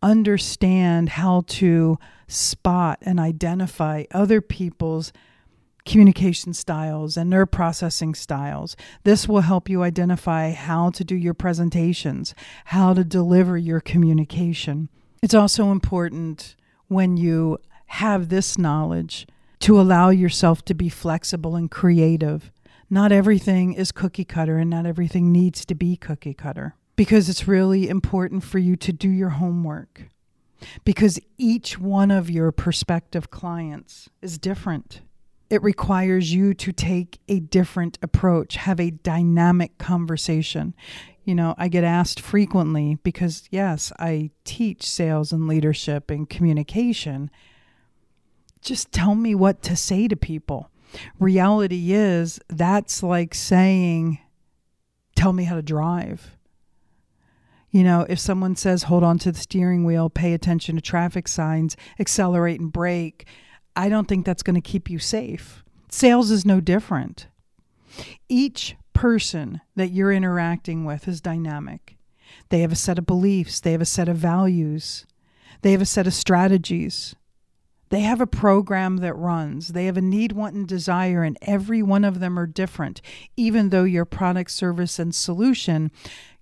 Understand 0.03 1.10
how 1.10 1.45
to 1.48 1.98
spot 2.27 3.00
and 3.01 3.19
identify 3.19 4.03
other 4.12 4.41
people's 4.41 5.13
communication 5.86 6.54
styles 6.54 7.18
and 7.18 7.30
nerve 7.30 7.52
processing 7.52 8.16
styles. 8.16 8.75
This 9.04 9.28
will 9.28 9.42
help 9.42 9.70
you 9.70 9.84
identify 9.84 10.52
how 10.52 10.90
to 10.92 11.04
do 11.04 11.16
your 11.16 11.34
presentations, 11.34 12.34
how 12.66 12.94
to 12.94 13.04
deliver 13.04 13.58
your 13.58 13.80
communication. 13.80 14.90
It's 15.22 15.34
also 15.34 15.72
important 15.72 16.56
when 16.88 17.18
you 17.18 17.58
have 17.88 18.30
this 18.30 18.58
knowledge 18.58 19.28
to 19.60 19.80
allow 19.80 20.10
yourself 20.10 20.63
to 20.66 20.74
be 20.74 20.90
flexible 20.90 21.56
and 21.56 21.70
creative. 21.70 22.52
Not 22.90 23.12
everything 23.12 23.74
is 23.74 23.92
cookie 23.92 24.25
cutter 24.25 24.58
and 24.58 24.70
not 24.70 24.86
everything 24.86 25.32
needs 25.32 25.66
to 25.66 25.75
be 25.75 25.96
cookie 25.96 26.34
cutter 26.34 26.75
because 26.96 27.30
it's 27.30 27.48
really 27.48 27.90
important 27.90 28.44
for 28.44 28.60
you 28.60 28.75
to 28.75 28.94
do 28.94 29.10
your 29.10 29.30
homework 29.30 30.04
because 30.86 31.20
each 31.38 31.80
one 31.80 32.12
of 32.12 32.30
your 32.30 32.52
prospective 32.52 33.30
clients 33.30 34.10
is 34.22 34.38
different 34.38 35.02
It 35.53 35.62
requires 35.62 36.33
you 36.33 36.55
to 36.55 36.74
take 36.74 37.19
a 37.27 37.39
different 37.39 38.00
approach, 38.01 38.55
have 38.55 38.79
a 38.79 38.89
dynamic 38.89 39.77
conversation. 39.77 40.74
You 41.25 41.36
know, 41.36 41.53
I 41.60 41.67
get 41.67 41.83
asked 41.83 42.19
frequently 42.19 42.98
because, 43.03 43.48
yes, 43.51 43.93
I 44.00 44.31
teach 44.45 44.81
sales 44.81 45.31
and 45.31 45.48
leadership 45.48 46.10
and 46.10 46.27
communication. 46.27 47.29
Just 48.63 48.91
tell 48.91 49.13
me 49.13 49.36
what 49.36 49.62
to 49.62 49.75
say 49.75 50.07
to 50.07 50.15
people. 50.15 50.72
Reality 51.19 51.93
is, 51.93 52.39
that's 52.50 53.03
like 53.03 53.36
saying, 53.36 54.17
tell 55.15 55.33
me 55.33 55.43
how 55.43 55.53
to 55.53 55.62
drive. 55.62 56.36
You 57.69 57.83
know, 57.83 58.07
if 58.10 58.17
someone 58.17 58.55
says, 58.55 58.81
hold 58.81 59.03
on 59.03 59.19
to 59.19 59.31
the 59.31 59.39
steering 59.39 59.83
wheel, 59.83 60.10
pay 60.10 60.33
attention 60.33 60.77
to 60.77 60.81
traffic 60.81 61.27
signs, 61.27 61.77
accelerate 62.00 62.60
and 62.60 62.74
brake, 62.74 63.27
I 63.75 63.89
don't 63.89 64.08
think 64.08 64.25
that's 64.25 64.44
going 64.44 64.56
to 64.56 64.62
keep 64.62 64.89
you 64.89 65.00
safe. 65.00 65.63
Sales 65.89 66.32
is 66.32 66.46
no 66.46 66.60
different. 66.60 67.27
Each 68.30 68.75
person 68.94 69.62
that 69.75 69.92
you're 69.92 70.12
interacting 70.12 70.86
with 70.86 71.08
is 71.08 71.22
dynamic. 71.22 71.98
They 72.50 72.62
have 72.62 72.72
a 72.72 72.75
set 72.75 72.98
of 72.98 73.06
beliefs, 73.06 73.60
they 73.60 73.72
have 73.72 73.82
a 73.82 73.86
set 73.86 74.10
of 74.10 74.18
values, 74.18 75.06
they 75.62 75.72
have 75.72 75.82
a 75.82 75.86
set 75.86 76.08
of 76.08 76.13
strategies. 76.13 77.15
They 77.89 78.00
have 78.00 78.22
a 78.22 78.25
program 78.25 78.98
that 78.98 79.13
runs. 79.13 79.68
They 79.68 79.86
have 79.86 79.98
a 79.98 80.01
need, 80.01 80.32
want, 80.32 80.56
and 80.56 80.68
desire, 80.68 81.22
and 81.22 81.38
every 81.44 81.84
one 81.84 82.03
of 82.03 82.20
them 82.20 82.39
are 82.39 82.48
different, 82.48 83.03
even 83.38 83.70
though 83.70 83.84
your 83.84 84.03
product, 84.03 84.50
service, 84.50 84.98
and 84.98 85.13
solution 85.13 85.92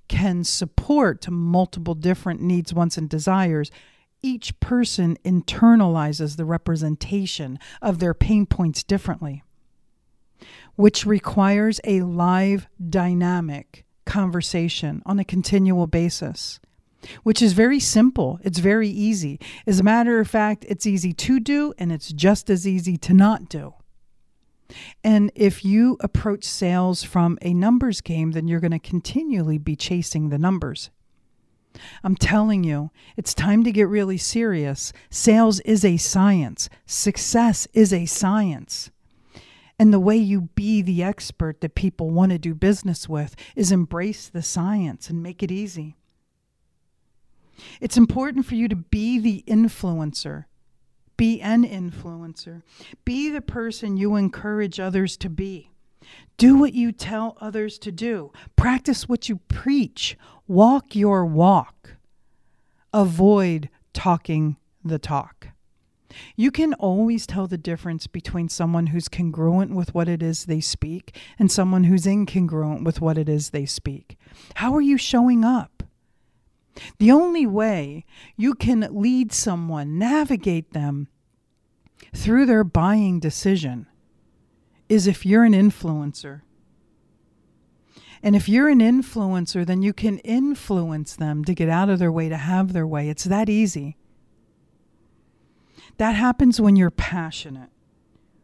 can 0.07 0.45
support 0.45 1.29
multiple 1.29 1.93
different 1.93 2.41
needs, 2.41 2.73
wants, 2.73 2.97
and 2.97 3.09
desires 3.09 3.69
each 4.23 4.59
person 4.59 5.17
internalizes 5.25 6.35
the 6.35 6.45
representation 6.45 7.59
of 7.81 7.99
their 7.99 8.13
pain 8.13 8.45
points 8.45 8.83
differently, 8.83 9.43
which 10.75 11.05
requires 11.05 11.79
a 11.83 12.01
live, 12.01 12.67
dynamic 12.89 13.85
conversation 14.05 15.01
on 15.05 15.19
a 15.19 15.25
continual 15.25 15.87
basis, 15.87 16.59
which 17.23 17.41
is 17.41 17.53
very 17.53 17.79
simple. 17.79 18.39
It's 18.43 18.59
very 18.59 18.89
easy. 18.89 19.39
As 19.65 19.79
a 19.79 19.83
matter 19.83 20.19
of 20.19 20.27
fact, 20.27 20.65
it's 20.67 20.85
easy 20.85 21.13
to 21.13 21.39
do 21.39 21.73
and 21.77 21.91
it's 21.91 22.11
just 22.11 22.49
as 22.49 22.67
easy 22.67 22.97
to 22.97 23.13
not 23.13 23.49
do. 23.49 23.73
And 25.03 25.31
if 25.35 25.65
you 25.65 25.97
approach 25.99 26.45
sales 26.45 27.03
from 27.03 27.37
a 27.41 27.53
numbers 27.53 28.01
game, 28.01 28.31
then 28.31 28.47
you're 28.47 28.59
going 28.59 28.71
to 28.71 28.79
continually 28.79 29.57
be 29.57 29.75
chasing 29.75 30.29
the 30.29 30.39
numbers. 30.39 30.89
I'm 32.03 32.15
telling 32.15 32.63
you, 32.63 32.91
it's 33.17 33.33
time 33.33 33.63
to 33.63 33.71
get 33.71 33.87
really 33.87 34.17
serious. 34.17 34.93
Sales 35.09 35.59
is 35.61 35.83
a 35.83 35.97
science, 35.97 36.69
success 36.85 37.67
is 37.73 37.93
a 37.93 38.05
science. 38.05 38.91
And 39.79 39.91
the 39.91 39.99
way 39.99 40.15
you 40.15 40.41
be 40.53 40.83
the 40.83 41.01
expert 41.01 41.61
that 41.61 41.73
people 41.73 42.11
want 42.11 42.31
to 42.31 42.37
do 42.37 42.53
business 42.53 43.09
with 43.09 43.35
is 43.55 43.71
embrace 43.71 44.29
the 44.29 44.43
science 44.43 45.09
and 45.09 45.23
make 45.23 45.41
it 45.41 45.51
easy. 45.51 45.95
It's 47.79 47.97
important 47.97 48.45
for 48.45 48.53
you 48.53 48.67
to 48.67 48.75
be 48.75 49.17
the 49.17 49.43
influencer. 49.47 50.45
Be 51.17 51.41
an 51.41 51.65
influencer. 51.65 52.61
Be 53.05 53.29
the 53.29 53.41
person 53.41 53.97
you 53.97 54.15
encourage 54.15 54.79
others 54.79 55.17
to 55.17 55.29
be. 55.29 55.70
Do 56.37 56.57
what 56.57 56.73
you 56.73 56.91
tell 56.91 57.37
others 57.39 57.77
to 57.79 57.91
do. 57.91 58.31
Practice 58.55 59.07
what 59.07 59.29
you 59.29 59.37
preach. 59.47 60.17
Walk 60.47 60.95
your 60.95 61.25
walk. 61.25 61.97
Avoid 62.93 63.69
talking 63.93 64.57
the 64.83 64.99
talk. 64.99 65.49
You 66.35 66.51
can 66.51 66.73
always 66.73 67.25
tell 67.25 67.47
the 67.47 67.57
difference 67.57 68.07
between 68.07 68.49
someone 68.49 68.87
who's 68.87 69.07
congruent 69.07 69.73
with 69.73 69.93
what 69.93 70.09
it 70.09 70.21
is 70.21 70.45
they 70.45 70.59
speak 70.59 71.15
and 71.39 71.51
someone 71.51 71.85
who's 71.85 72.05
incongruent 72.05 72.83
with 72.83 73.01
what 73.01 73.17
it 73.17 73.29
is 73.29 73.49
they 73.49 73.65
speak. 73.65 74.17
How 74.55 74.73
are 74.73 74.81
you 74.81 74.97
showing 74.97 75.45
up? 75.45 75.83
The 76.99 77.11
only 77.11 77.45
way 77.45 78.05
you 78.37 78.53
can 78.53 78.87
lead 78.91 79.31
someone, 79.31 79.97
navigate 79.97 80.73
them 80.73 81.07
through 82.15 82.45
their 82.45 82.63
buying 82.63 83.19
decision, 83.19 83.87
is 84.91 85.07
if 85.07 85.25
you're 85.25 85.45
an 85.45 85.53
influencer 85.53 86.41
and 88.21 88.35
if 88.35 88.49
you're 88.49 88.67
an 88.67 88.79
influencer, 88.79 89.65
then 89.65 89.81
you 89.81 89.93
can 89.93 90.17
influence 90.19 91.15
them 91.15 91.45
to 91.45 91.55
get 91.55 91.69
out 91.69 91.89
of 91.89 91.97
their 91.97 92.11
way, 92.11 92.27
to 92.27 92.35
have 92.35 92.73
their 92.73 92.85
way. 92.85 93.07
It's 93.07 93.23
that 93.23 93.47
easy. 93.47 93.95
That 95.95 96.15
happens 96.15 96.59
when 96.59 96.75
you're 96.75 96.91
passionate, 96.91 97.69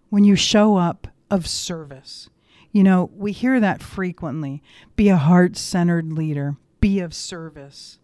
when 0.09 0.23
you 0.23 0.37
show 0.37 0.77
up 0.77 1.09
of 1.29 1.45
service. 1.47 2.29
You 2.71 2.81
know, 2.81 3.11
we 3.13 3.33
hear 3.33 3.59
that 3.59 3.83
frequently 3.83 4.63
be 4.95 5.09
a 5.09 5.17
heart 5.17 5.57
centered 5.57 6.13
leader, 6.13 6.55
be 6.79 7.01
of 7.01 7.13
service, 7.13 7.99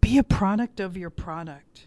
be 0.00 0.18
a 0.18 0.24
product 0.24 0.80
of 0.80 0.96
your 0.96 1.10
product. 1.10 1.86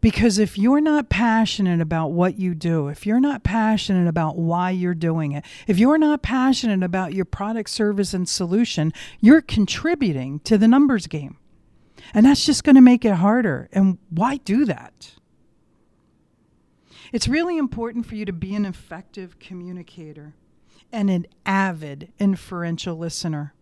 Because 0.00 0.38
if 0.38 0.56
you're 0.56 0.80
not 0.80 1.08
passionate 1.08 1.80
about 1.80 2.12
what 2.12 2.38
you 2.38 2.54
do, 2.54 2.86
if 2.86 3.04
you're 3.04 3.18
not 3.18 3.42
passionate 3.42 4.06
about 4.06 4.36
why 4.36 4.70
you're 4.70 4.94
doing 4.94 5.32
it, 5.32 5.44
if 5.66 5.78
you're 5.78 5.98
not 5.98 6.22
passionate 6.22 6.84
about 6.84 7.14
your 7.14 7.24
product, 7.24 7.68
service, 7.68 8.14
and 8.14 8.28
solution, 8.28 8.92
you're 9.20 9.42
contributing 9.42 10.38
to 10.40 10.56
the 10.56 10.68
numbers 10.68 11.08
game. 11.08 11.36
And 12.14 12.26
that's 12.26 12.46
just 12.46 12.62
going 12.62 12.76
to 12.76 12.80
make 12.80 13.04
it 13.04 13.14
harder. 13.14 13.68
And 13.72 13.98
why 14.08 14.36
do 14.36 14.64
that? 14.66 15.16
It's 17.12 17.26
really 17.26 17.58
important 17.58 18.06
for 18.06 18.14
you 18.14 18.24
to 18.24 18.32
be 18.32 18.54
an 18.54 18.66
effective 18.66 19.38
communicator 19.38 20.34
and 20.92 21.10
an 21.10 21.26
avid 21.44 22.12
inferential 22.18 22.96
listener. 22.96 23.54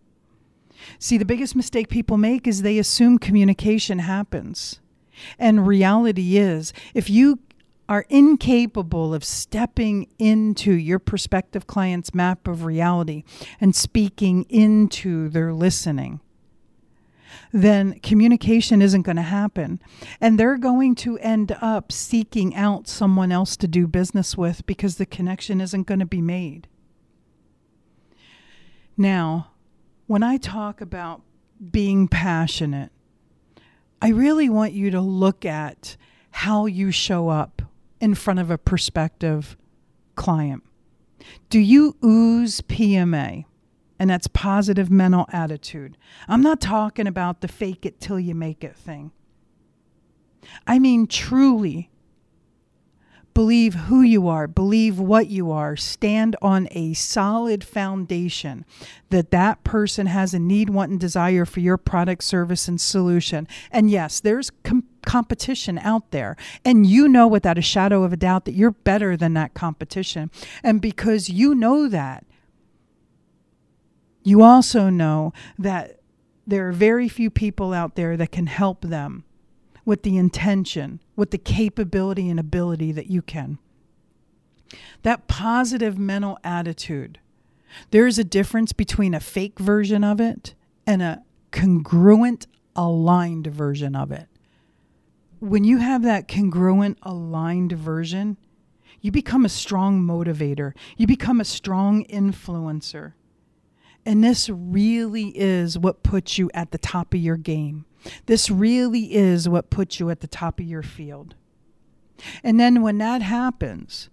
See, 0.99 1.17
the 1.17 1.25
biggest 1.25 1.55
mistake 1.55 1.89
people 1.89 2.17
make 2.17 2.45
is 2.45 2.61
they 2.61 2.77
assume 2.77 3.17
communication 3.17 3.99
happens. 3.99 4.79
And 5.37 5.67
reality 5.67 6.37
is, 6.37 6.73
if 6.93 7.09
you 7.09 7.39
are 7.89 8.05
incapable 8.09 9.13
of 9.13 9.23
stepping 9.23 10.07
into 10.19 10.73
your 10.73 10.99
prospective 10.99 11.67
client's 11.67 12.13
map 12.13 12.47
of 12.47 12.65
reality 12.65 13.23
and 13.61 13.75
speaking 13.75 14.45
into 14.49 15.29
their 15.29 15.53
listening, 15.53 16.19
then 17.53 17.99
communication 17.99 18.81
isn't 18.81 19.03
going 19.03 19.15
to 19.15 19.21
happen. 19.21 19.81
And 20.19 20.37
they're 20.37 20.57
going 20.57 20.95
to 20.95 21.17
end 21.19 21.55
up 21.61 21.91
seeking 21.91 22.55
out 22.55 22.87
someone 22.87 23.31
else 23.31 23.55
to 23.57 23.67
do 23.67 23.87
business 23.87 24.37
with 24.37 24.65
because 24.65 24.97
the 24.97 25.05
connection 25.05 25.61
isn't 25.61 25.87
going 25.87 25.99
to 25.99 26.05
be 26.05 26.21
made. 26.21 26.67
Now, 28.97 29.51
when 30.07 30.23
I 30.23 30.37
talk 30.37 30.81
about 30.81 31.21
being 31.71 32.07
passionate, 32.07 32.91
I 34.01 34.09
really 34.09 34.49
want 34.49 34.73
you 34.73 34.91
to 34.91 35.01
look 35.01 35.45
at 35.45 35.97
how 36.31 36.65
you 36.65 36.91
show 36.91 37.29
up 37.29 37.61
in 37.99 38.13
front 38.13 38.39
of 38.39 38.51
a 38.51 38.57
prospective 38.57 39.57
client. 40.15 40.63
Do 41.49 41.59
you 41.59 41.95
ooze 42.03 42.61
PMA? 42.61 43.45
And 43.99 44.09
that's 44.09 44.27
positive 44.27 44.91
mental 44.91 45.25
attitude. 45.31 45.97
I'm 46.27 46.43
not 46.43 46.61
talking 46.61 47.07
about 47.07 47.41
the 47.41 47.47
fake 47.47 47.83
it 47.83 47.99
till 47.99 48.19
you 48.19 48.35
make 48.35 48.63
it 48.63 48.75
thing. 48.75 49.11
I 50.67 50.77
mean, 50.77 51.07
truly 51.07 51.89
Believe 53.37 53.75
who 53.75 54.01
you 54.01 54.27
are, 54.27 54.47
believe 54.47 54.97
what 54.97 55.27
you 55.27 55.51
are, 55.51 55.75
stand 55.75 56.35
on 56.41 56.67
a 56.71 56.95
solid 56.95 57.63
foundation 57.63 58.65
that 59.11 59.29
that 59.29 59.63
person 59.63 60.07
has 60.07 60.33
a 60.33 60.39
need, 60.39 60.71
want, 60.71 60.89
and 60.89 60.99
desire 60.99 61.45
for 61.45 61.59
your 61.59 61.77
product, 61.77 62.23
service, 62.23 62.67
and 62.67 62.81
solution. 62.81 63.47
And 63.69 63.91
yes, 63.91 64.19
there's 64.19 64.49
com- 64.63 64.85
competition 65.05 65.77
out 65.77 66.09
there. 66.09 66.35
And 66.65 66.87
you 66.87 67.07
know 67.07 67.27
without 67.27 67.59
a 67.59 67.61
shadow 67.61 68.01
of 68.01 68.11
a 68.11 68.17
doubt 68.17 68.45
that 68.45 68.55
you're 68.55 68.71
better 68.71 69.15
than 69.15 69.35
that 69.35 69.53
competition. 69.53 70.31
And 70.63 70.81
because 70.81 71.29
you 71.29 71.53
know 71.53 71.87
that, 71.89 72.25
you 74.23 74.41
also 74.41 74.89
know 74.89 75.31
that 75.59 75.99
there 76.47 76.67
are 76.67 76.73
very 76.73 77.07
few 77.07 77.29
people 77.29 77.71
out 77.71 77.93
there 77.93 78.17
that 78.17 78.31
can 78.31 78.47
help 78.47 78.81
them 78.81 79.25
with 79.87 80.03
the 80.03 80.17
intention, 80.17 81.01
with 81.15 81.31
the 81.31 81.37
capability 81.37 82.29
and 82.29 82.41
ability 82.41 82.91
that 82.91 83.07
you 83.09 83.21
can. 83.21 83.57
That 85.03 85.29
positive 85.29 85.97
mental 85.97 86.37
attitude. 86.43 87.19
There 87.91 88.05
is 88.05 88.19
a 88.19 88.25
difference 88.25 88.73
between 88.73 89.13
a 89.13 89.21
fake 89.21 89.57
version 89.59 90.03
of 90.03 90.19
it 90.19 90.55
and 90.85 91.01
a 91.01 91.23
congruent, 91.53 92.47
aligned 92.75 93.47
version 93.47 93.95
of 93.95 94.11
it. 94.11 94.27
When 95.39 95.63
you 95.63 95.77
have 95.77 96.03
that 96.03 96.27
congruent, 96.27 96.97
aligned 97.03 97.71
version, 97.71 98.35
you 98.99 99.13
become 99.13 99.45
a 99.45 99.49
strong 99.49 100.01
motivator. 100.01 100.73
You 100.97 101.07
become 101.07 101.39
a 101.39 101.45
strong 101.45 102.03
influencer. 102.07 103.13
And 104.05 104.21
this 104.21 104.49
really 104.49 105.29
is 105.29 105.79
what 105.79 106.03
puts 106.03 106.37
you 106.37 106.51
at 106.53 106.71
the 106.71 106.77
top 106.77 107.13
of 107.13 107.21
your 107.21 107.37
game. 107.37 107.85
This 108.25 108.49
really 108.49 109.13
is 109.13 109.49
what 109.49 109.69
puts 109.69 109.99
you 109.99 110.09
at 110.09 110.21
the 110.21 110.27
top 110.27 110.59
of 110.59 110.65
your 110.65 110.83
field. 110.83 111.35
And 112.43 112.59
then 112.59 112.81
when 112.81 112.97
that 112.97 113.21
happens, 113.21 114.09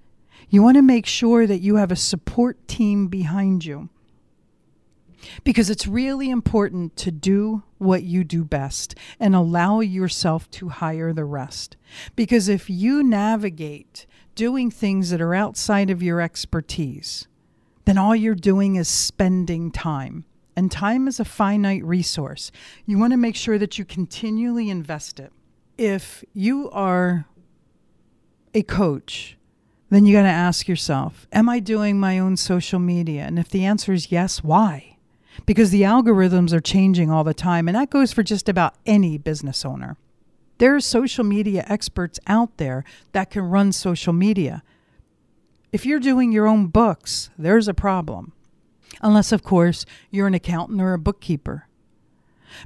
You 0.49 0.63
want 0.63 0.77
to 0.77 0.83
make 0.83 1.07
sure 1.07 1.47
that 1.47 1.61
you 1.61 1.77
have 1.77 1.91
a 1.91 1.97
support 1.97 2.69
team 2.69 3.09
behind 3.09 3.65
you 3.65 3.89
because 5.43 5.71
it's 5.71 5.87
really 5.87 6.29
important 6.29 6.97
to 6.99 7.11
do 7.11 7.63
what 7.79 8.03
you 8.03 8.25
do 8.25 8.45
best 8.45 8.95
and 9.19 9.35
allow 9.35 9.81
yourself 9.81 10.51
to 10.53 10.69
hire 10.69 11.13
the 11.13 11.25
rest. 11.25 11.77
Because 12.15 12.49
if 12.49 12.69
you 12.69 13.03
navigate 13.03 14.07
doing 14.35 14.71
things 14.71 15.11
that 15.11 15.21
are 15.21 15.35
outside 15.35 15.89
of 15.89 16.03
your 16.03 16.21
expertise, 16.21 17.27
then 17.87 17.97
all 17.97 18.15
you're 18.15 18.35
doing 18.35 18.77
is 18.77 18.89
spending 18.89 19.71
time. 19.71 20.25
And 20.57 20.71
time 20.71 21.09
is 21.09 21.19
a 21.19 21.25
finite 21.25 21.85
resource. 21.85 22.53
You 22.87 22.99
want 22.99 23.13
to 23.13 23.17
make 23.17 23.37
sure 23.37 23.59
that 23.59 23.79
you 23.79 23.85
continually 23.85 24.71
invest 24.71 25.19
it. 25.19 25.33
If 25.77 26.25
you 26.33 26.71
are 26.71 27.27
a 28.55 28.63
coach, 28.63 29.37
then 29.91 30.07
you 30.07 30.15
got 30.15 30.23
to 30.23 30.29
ask 30.29 30.69
yourself, 30.69 31.27
Am 31.33 31.49
I 31.49 31.59
doing 31.59 31.99
my 31.99 32.19
own 32.19 32.37
social 32.37 32.79
media? 32.79 33.23
And 33.23 33.39
if 33.39 33.49
the 33.49 33.65
answer 33.65 33.93
is 33.93 34.13
yes, 34.13 34.45
why? 34.45 34.95
because 35.47 35.71
the 35.71 35.83
algorithms 35.83 36.53
are 36.53 36.61
changing 36.61 37.11
all 37.11 37.25
the 37.25 37.35
time, 37.35 37.69
and 37.69 37.77
that 37.77 37.91
goes 37.91 38.13
for 38.13 38.23
just 38.23 38.49
about 38.49 38.75
any 38.87 39.19
business 39.19 39.65
owner. 39.65 39.97
There 40.59 40.75
are 40.75 40.81
social 40.81 41.25
media 41.25 41.65
experts 41.67 42.21
out 42.27 42.57
there 42.59 42.85
that 43.13 43.31
can 43.31 43.43
run 43.43 43.73
social 43.73 44.13
media. 44.13 44.63
If 45.73 45.85
you're 45.85 46.01
doing 46.01 46.31
your 46.33 46.47
own 46.47 46.69
books, 46.69 47.31
there's 47.37 47.67
a 47.67 47.75
problem. 47.75 48.33
Unless, 49.03 49.33
of 49.33 49.43
course, 49.43 49.85
you're 50.11 50.27
an 50.27 50.35
accountant 50.35 50.81
or 50.81 50.93
a 50.93 50.99
bookkeeper. 50.99 51.67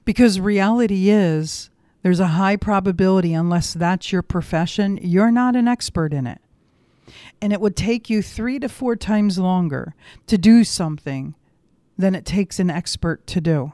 Because 0.05 0.41
reality 0.41 1.09
is, 1.11 1.71
there's 2.03 2.21
a 2.21 2.29
high 2.29 2.57
probability, 2.57 3.35
unless 3.35 3.75
that's 3.75 4.13
your 4.13 4.23
profession, 4.23 4.99
you're 5.03 5.31
not 5.31 5.57
an 5.57 5.67
expert 5.67 6.13
in 6.13 6.27
it. 6.27 6.41
And 7.41 7.53
it 7.53 7.61
would 7.61 7.77
take 7.77 8.11
you 8.11 8.23
three 8.23 8.59
to 8.59 8.69
four 8.69 8.97
times 8.97 9.39
longer 9.39 9.95
to 10.27 10.39
do 10.39 10.63
something 10.65 11.35
than 11.97 12.15
it 12.15 12.25
takes 12.25 12.61
an 12.61 12.71
expert 12.71 13.27
to 13.29 13.41
do. 13.41 13.73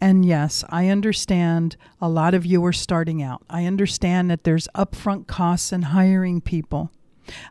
And 0.00 0.24
yes, 0.24 0.64
I 0.70 0.88
understand 0.88 1.76
a 2.00 2.08
lot 2.08 2.32
of 2.32 2.46
you 2.46 2.64
are 2.64 2.72
starting 2.72 3.22
out. 3.22 3.42
I 3.50 3.66
understand 3.66 4.30
that 4.30 4.44
there's 4.44 4.68
upfront 4.74 5.26
costs 5.26 5.72
in 5.72 5.82
hiring 5.82 6.40
people. 6.40 6.90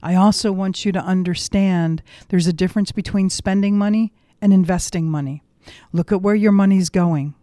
I 0.01 0.15
also 0.15 0.51
want 0.51 0.85
you 0.85 0.91
to 0.91 0.99
understand 0.99 2.01
there's 2.29 2.47
a 2.47 2.53
difference 2.53 2.91
between 2.91 3.29
spending 3.29 3.77
money 3.77 4.13
and 4.41 4.53
investing 4.53 5.09
money. 5.09 5.43
Look 5.91 6.11
at 6.11 6.21
where 6.21 6.35
your 6.35 6.51
money's 6.51 6.89
going. 6.89 7.35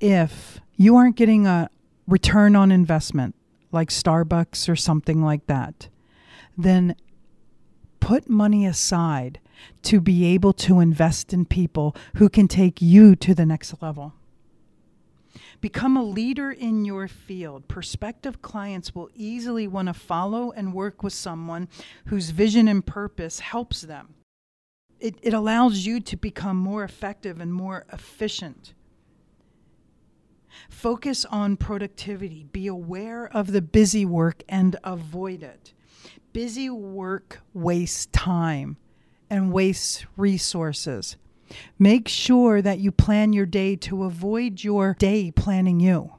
If 0.00 0.60
you 0.76 0.96
aren't 0.96 1.16
getting 1.16 1.46
a 1.46 1.70
return 2.06 2.56
on 2.56 2.70
investment, 2.72 3.34
like 3.72 3.90
Starbucks 3.90 4.68
or 4.68 4.76
something 4.76 5.22
like 5.22 5.46
that, 5.46 5.88
then 6.56 6.96
put 8.00 8.28
money 8.28 8.64
aside 8.64 9.40
to 9.82 10.00
be 10.00 10.24
able 10.26 10.52
to 10.52 10.80
invest 10.80 11.32
in 11.32 11.44
people 11.44 11.94
who 12.14 12.28
can 12.28 12.48
take 12.48 12.80
you 12.80 13.16
to 13.16 13.34
the 13.34 13.44
next 13.44 13.74
level. 13.82 14.14
Become 15.60 15.96
a 15.96 16.04
leader 16.04 16.52
in 16.52 16.84
your 16.84 17.08
field. 17.08 17.66
Prospective 17.66 18.40
clients 18.42 18.94
will 18.94 19.10
easily 19.14 19.66
want 19.66 19.88
to 19.88 19.94
follow 19.94 20.52
and 20.52 20.72
work 20.72 21.02
with 21.02 21.12
someone 21.12 21.68
whose 22.06 22.30
vision 22.30 22.68
and 22.68 22.86
purpose 22.86 23.40
helps 23.40 23.82
them. 23.82 24.14
It, 25.00 25.16
it 25.22 25.34
allows 25.34 25.84
you 25.86 26.00
to 26.00 26.16
become 26.16 26.56
more 26.56 26.84
effective 26.84 27.40
and 27.40 27.52
more 27.52 27.86
efficient. 27.92 28.74
Focus 30.68 31.24
on 31.24 31.56
productivity. 31.56 32.44
Be 32.44 32.66
aware 32.66 33.26
of 33.26 33.52
the 33.52 33.62
busy 33.62 34.04
work 34.04 34.42
and 34.48 34.76
avoid 34.84 35.42
it. 35.42 35.72
Busy 36.32 36.70
work 36.70 37.40
wastes 37.52 38.06
time 38.06 38.76
and 39.30 39.52
wastes 39.52 40.06
resources. 40.16 41.16
Make 41.78 42.08
sure 42.08 42.62
that 42.62 42.78
you 42.78 42.90
plan 42.90 43.32
your 43.32 43.46
day 43.46 43.76
to 43.76 44.04
avoid 44.04 44.62
your 44.64 44.94
day 44.98 45.30
planning 45.30 45.80
you. 45.80 46.12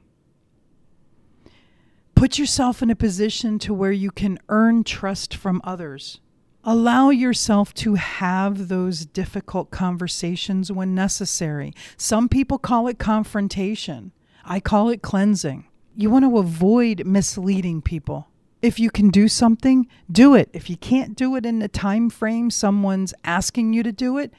Put 2.14 2.38
yourself 2.38 2.82
in 2.82 2.90
a 2.90 2.96
position 2.96 3.58
to 3.60 3.72
where 3.72 3.92
you 3.92 4.10
can 4.10 4.38
earn 4.48 4.84
trust 4.84 5.34
from 5.34 5.60
others. 5.64 6.20
Allow 6.62 7.08
yourself 7.08 7.72
to 7.74 7.94
have 7.94 8.68
those 8.68 9.06
difficult 9.06 9.70
conversations 9.70 10.70
when 10.70 10.94
necessary. 10.94 11.72
Some 11.96 12.28
people 12.28 12.58
call 12.58 12.86
it 12.88 12.98
confrontation. 12.98 14.12
I 14.44 14.60
call 14.60 14.90
it 14.90 15.00
cleansing. 15.00 15.66
You 15.96 16.10
want 16.10 16.26
to 16.26 16.36
avoid 16.36 17.06
misleading 17.06 17.80
people. 17.80 18.28
If 18.60 18.78
you 18.78 18.90
can 18.90 19.08
do 19.08 19.26
something, 19.26 19.86
do 20.12 20.34
it. 20.34 20.50
If 20.52 20.68
you 20.68 20.76
can't 20.76 21.16
do 21.16 21.34
it 21.36 21.46
in 21.46 21.60
the 21.60 21.68
time 21.68 22.10
frame 22.10 22.50
someone's 22.50 23.14
asking 23.24 23.72
you 23.72 23.82
to 23.82 23.92
do 23.92 24.18
it, 24.18 24.34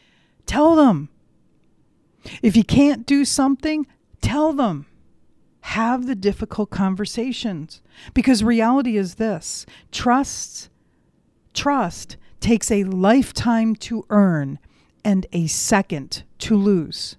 tell 0.46 0.76
them. 0.76 1.10
If 2.42 2.56
you 2.56 2.64
can't 2.64 3.06
do 3.06 3.26
something, 3.26 3.88
tell 4.22 4.54
them. 4.54 4.86
Have 5.62 6.08
the 6.08 6.16
difficult 6.16 6.70
conversations 6.70 7.82
because 8.14 8.44
reality 8.44 8.98
is 8.98 9.16
this. 9.16 9.66
Trust 9.92 10.70
trust 11.54 12.18
takes 12.40 12.72
a 12.72 12.84
lifetime 12.84 13.76
to 13.76 14.06
earn 14.10 14.58
and 15.04 15.26
a 15.32 15.48
second 15.48 16.24
to 16.40 16.56
lose. 16.56 17.18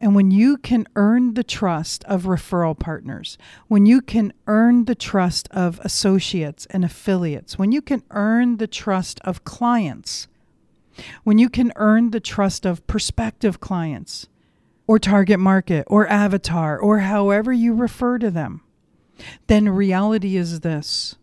And 0.00 0.16
when 0.16 0.32
you 0.32 0.56
can 0.56 0.88
earn 0.96 1.34
the 1.34 1.44
trust 1.44 2.02
of 2.04 2.24
referral 2.24 2.76
partners, 2.76 3.38
when 3.68 3.86
you 3.86 4.00
can 4.00 4.32
earn 4.48 4.86
the 4.86 4.96
trust 4.96 5.46
of 5.52 5.78
associates 5.84 6.66
and 6.70 6.84
affiliates, 6.84 7.56
when 7.56 7.70
you 7.70 7.80
can 7.80 8.02
earn 8.10 8.56
the 8.56 8.66
trust 8.66 9.20
of 9.20 9.44
clients, 9.44 10.26
when 11.24 11.38
you 11.38 11.48
can 11.48 11.72
earn 11.76 12.10
the 12.10 12.20
trust 12.20 12.66
of 12.66 12.86
prospective 12.86 13.60
clients, 13.60 14.28
or 14.86 14.98
target 14.98 15.38
market, 15.38 15.84
or 15.88 16.06
avatar, 16.08 16.78
or 16.78 17.00
however 17.00 17.52
you 17.52 17.74
refer 17.74 18.18
to 18.18 18.30
them, 18.30 18.62
then 19.46 19.68
reality 19.68 20.36
is 20.36 20.60
this 20.60 21.16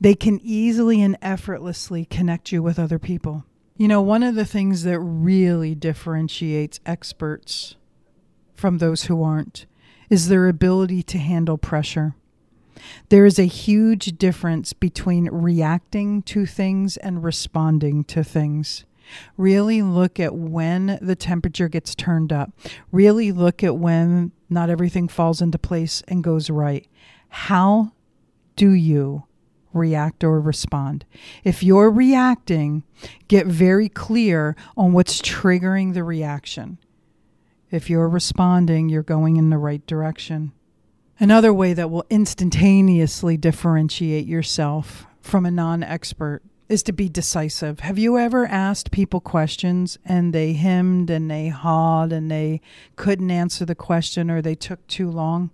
they 0.00 0.14
can 0.14 0.40
easily 0.42 1.02
and 1.02 1.18
effortlessly 1.20 2.06
connect 2.06 2.50
you 2.50 2.62
with 2.62 2.78
other 2.78 2.98
people. 2.98 3.44
You 3.76 3.88
know, 3.88 4.00
one 4.00 4.22
of 4.22 4.34
the 4.34 4.46
things 4.46 4.84
that 4.84 4.98
really 4.98 5.74
differentiates 5.74 6.80
experts 6.86 7.76
from 8.54 8.78
those 8.78 9.04
who 9.04 9.22
aren't 9.22 9.66
is 10.08 10.28
their 10.28 10.48
ability 10.48 11.02
to 11.02 11.18
handle 11.18 11.58
pressure. 11.58 12.14
There 13.08 13.26
is 13.26 13.38
a 13.38 13.44
huge 13.44 14.18
difference 14.18 14.72
between 14.72 15.28
reacting 15.30 16.22
to 16.22 16.46
things 16.46 16.96
and 16.96 17.24
responding 17.24 18.04
to 18.04 18.24
things. 18.24 18.84
Really 19.36 19.82
look 19.82 20.18
at 20.18 20.34
when 20.34 20.98
the 21.00 21.16
temperature 21.16 21.68
gets 21.68 21.94
turned 21.94 22.32
up. 22.32 22.50
Really 22.90 23.30
look 23.30 23.62
at 23.62 23.76
when 23.76 24.32
not 24.50 24.70
everything 24.70 25.08
falls 25.08 25.40
into 25.40 25.58
place 25.58 26.02
and 26.08 26.24
goes 26.24 26.50
right. 26.50 26.86
How 27.28 27.92
do 28.56 28.70
you 28.70 29.24
react 29.76 30.24
or 30.24 30.40
respond. 30.40 31.04
If 31.44 31.62
you're 31.62 31.90
reacting, 31.90 32.82
get 33.28 33.46
very 33.46 33.88
clear 33.88 34.56
on 34.76 34.92
what's 34.92 35.20
triggering 35.20 35.94
the 35.94 36.02
reaction. 36.02 36.78
If 37.70 37.90
you're 37.90 38.08
responding, 38.08 38.88
you're 38.88 39.02
going 39.02 39.36
in 39.36 39.50
the 39.50 39.58
right 39.58 39.86
direction. 39.86 40.52
Another 41.18 41.52
way 41.52 41.72
that 41.72 41.90
will 41.90 42.04
instantaneously 42.10 43.38
differentiate 43.38 44.26
yourself 44.26 45.06
from 45.20 45.46
a 45.46 45.50
non 45.50 45.82
expert 45.82 46.42
is 46.68 46.82
to 46.82 46.92
be 46.92 47.08
decisive. 47.08 47.80
Have 47.80 47.98
you 47.98 48.18
ever 48.18 48.44
asked 48.46 48.90
people 48.90 49.20
questions 49.20 49.98
and 50.04 50.34
they 50.34 50.52
hemmed 50.52 51.08
and 51.08 51.30
they 51.30 51.48
hawed 51.48 52.12
and 52.12 52.30
they 52.30 52.60
couldn't 52.96 53.30
answer 53.30 53.64
the 53.64 53.74
question 53.74 54.30
or 54.30 54.42
they 54.42 54.54
took 54.54 54.86
too 54.88 55.10
long? 55.10 55.50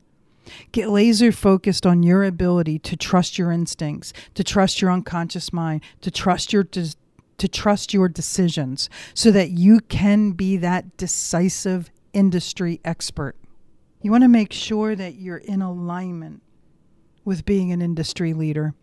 Get 0.72 0.88
laser 0.88 1.31
focused 1.31 1.87
on 1.87 2.03
your 2.03 2.25
ability 2.25 2.81
to 2.81 2.96
trust 2.96 3.38
your 3.38 3.53
instincts, 3.53 4.12
to 4.35 4.42
trust 4.42 4.83
your 4.83 4.90
unconscious 4.90 5.53
mind, 5.53 5.83
to 6.01 6.11
trust 6.11 6.53
your 6.53 6.64
de- 6.64 6.94
to 7.38 7.48
trust 7.48 7.92
your 7.92 8.09
decisions 8.09 8.88
so 9.14 9.31
that 9.31 9.51
you 9.51 9.81
can 9.81 10.33
be 10.33 10.57
that 10.57 10.96
decisive 10.96 11.90
industry 12.12 12.81
expert. 12.85 13.37
You 14.03 14.11
want 14.11 14.25
to 14.25 14.29
make 14.29 14.53
sure 14.53 14.95
that 14.97 15.15
you're 15.15 15.37
in 15.37 15.62
alignment 15.62 16.43
with 17.25 17.45
being 17.45 17.71
an 17.71 17.81
industry 17.81 18.35
leader. 18.35 18.75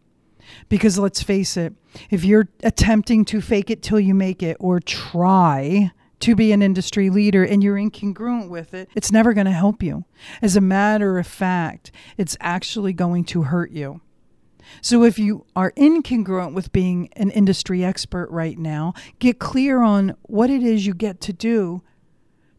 Because 0.70 0.98
let's 0.98 1.22
face 1.22 1.58
it, 1.58 1.74
if 2.10 2.24
you're 2.24 2.48
attempting 2.64 3.26
to 3.26 3.42
fake 3.42 3.70
it 3.70 3.84
till 3.84 4.00
you 4.00 4.16
make 4.16 4.42
it 4.42 4.56
or 4.60 4.80
try 4.80 5.92
to 6.22 6.36
be 6.36 6.52
an 6.52 6.62
industry 6.62 7.10
leader 7.10 7.44
and 7.44 7.64
you're 7.64 7.76
incongruent 7.76 8.50
with 8.50 8.74
it, 8.74 8.90
it's 8.96 9.12
never 9.12 9.34
going 9.34 9.46
to 9.46 9.52
help 9.52 9.84
you. 9.84 10.06
As 10.42 10.56
a 10.56 10.62
matter 10.62 11.18
of 11.18 11.28
fact, 11.28 11.92
it's 12.18 12.38
actually 12.40 12.94
going 12.94 13.26
to 13.26 13.44
hurt 13.44 13.72
you. 13.72 14.02
So 14.82 15.04
if 15.04 15.20
you 15.20 15.46
are 15.56 15.72
incongruent 15.72 16.54
with 16.54 16.72
being 16.72 17.10
an 17.16 17.32
industry 17.32 17.84
expert 17.84 18.30
right 18.30 18.58
now, 18.58 18.94
get 19.20 19.40
clear 19.40 19.82
on 19.82 20.16
what 20.24 20.50
it 20.50 20.64
is 20.64 20.86
you 20.86 20.94
get 20.94 21.20
to 21.22 21.34
do 21.34 21.82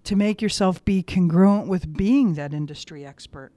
to 0.05 0.17
make 0.17 0.41
yourself 0.41 0.85
be 0.85 1.03
congruent 1.03 1.69
with 1.69 1.97
being 1.97 2.35
that 2.35 2.55
industry 2.55 3.05
expert. 3.05 3.53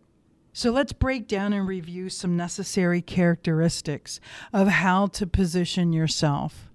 So 0.52 0.70
let's 0.72 0.94
break 0.94 1.28
down 1.28 1.52
and 1.52 1.68
review 1.68 2.10
some 2.10 2.38
necessary 2.38 3.02
characteristics 3.02 4.20
of 4.52 4.68
how 4.68 5.08
to 5.08 5.26
position 5.26 5.94
yourself 5.94 6.70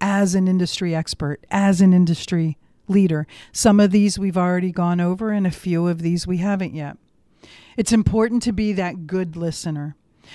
as 0.00 0.34
an 0.34 0.48
industry 0.48 0.94
expert, 0.94 1.44
as 1.50 1.80
an 1.80 1.92
industry 1.92 2.58
leader. 2.88 3.26
Some 3.52 3.78
of 3.78 3.92
these 3.92 4.18
we've 4.18 4.36
already 4.36 4.72
gone 4.72 5.00
over, 5.00 5.30
and 5.30 5.46
a 5.46 5.52
few 5.52 5.86
of 5.86 6.02
these 6.02 6.26
we 6.26 6.38
haven't 6.38 6.74
yet. 6.74 6.96
It's 7.76 7.92
important 7.92 8.42
to 8.44 8.52
be 8.52 8.72
that 8.72 9.06
good 9.06 9.36
listener 9.36 9.94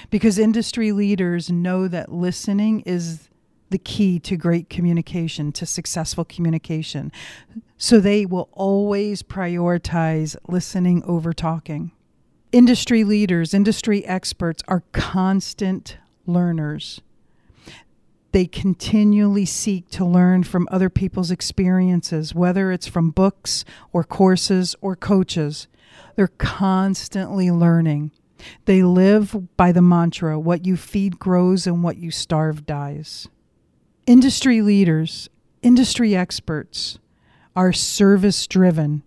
because 0.10 0.40
industry 0.40 0.92
leaders 0.92 1.50
know 1.52 1.88
that 1.88 2.12
listening 2.12 2.82
is 2.82 3.30
the 3.70 3.78
key 3.78 4.20
to 4.20 4.38
great 4.38 4.70
communication, 4.70 5.52
to 5.52 5.66
successful 5.66 6.24
communication. 6.24 7.12
So 7.78 8.00
they 8.00 8.26
will 8.26 8.50
always 8.54 9.22
prioritize 9.22 10.36
listening 10.48 11.04
over 11.04 11.34
talking. 11.34 11.92
Industry 12.52 13.04
leaders, 13.04 13.54
industry 13.54 14.06
experts 14.06 14.64
are 14.68 14.84
constant 14.94 15.98
learners. 16.26 17.02
They 18.32 18.46
continually 18.46 19.46
seek 19.46 19.90
to 19.92 20.06
learn 20.06 20.44
from 20.44 20.68
other 20.72 20.90
people's 20.90 21.32
experiences, 21.32 22.34
whether 22.36 22.72
it's 22.72 22.88
from 22.88 23.12
books 23.12 23.66
or 23.94 24.04
courses 24.04 24.76
or 24.82 24.96
coaches. 24.96 25.68
They're 26.16 26.28
constantly 26.28 27.52
learning. 27.52 28.12
They 28.66 28.84
live 28.84 29.56
by 29.58 29.72
the 29.72 29.82
mantra 29.82 30.40
what 30.40 30.66
you 30.66 30.78
feed 30.78 31.20
grows 31.20 31.66
and 31.68 31.84
what 31.84 31.98
you 31.98 32.12
starve 32.12 32.66
dies. 32.66 33.28
Industry 34.06 34.62
leaders, 34.62 35.30
industry 35.62 36.16
experts 36.16 37.00
are 37.56 37.74
service 37.74 38.48
driven. 38.48 39.04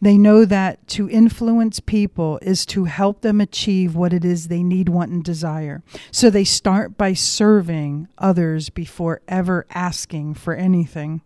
They 0.00 0.16
know 0.16 0.44
that 0.44 0.86
to 0.88 1.10
influence 1.10 1.80
people 1.80 2.38
is 2.42 2.64
to 2.66 2.84
help 2.84 3.20
them 3.20 3.40
achieve 3.40 3.94
what 3.94 4.12
it 4.12 4.24
is 4.24 4.48
they 4.48 4.62
need, 4.62 4.88
want, 4.88 5.10
and 5.10 5.22
desire. 5.22 5.82
So 6.10 6.30
they 6.30 6.44
start 6.44 6.96
by 6.96 7.12
serving 7.12 8.08
others 8.18 8.70
before 8.70 9.20
ever 9.28 9.66
asking 9.70 10.34
for 10.34 10.54
anything. 10.54 11.22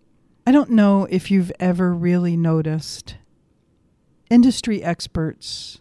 I 0.46 0.52
don't 0.52 0.70
know 0.70 1.06
if 1.10 1.30
you've 1.30 1.52
ever 1.60 1.94
really 1.94 2.36
noticed 2.36 3.16
industry 4.30 4.82
experts, 4.82 5.80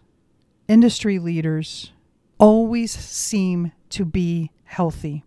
industry 0.68 1.18
leaders 1.18 1.92
always 2.38 2.90
seem 2.90 3.72
to 3.90 4.04
be 4.04 4.50
healthy. 4.64 5.24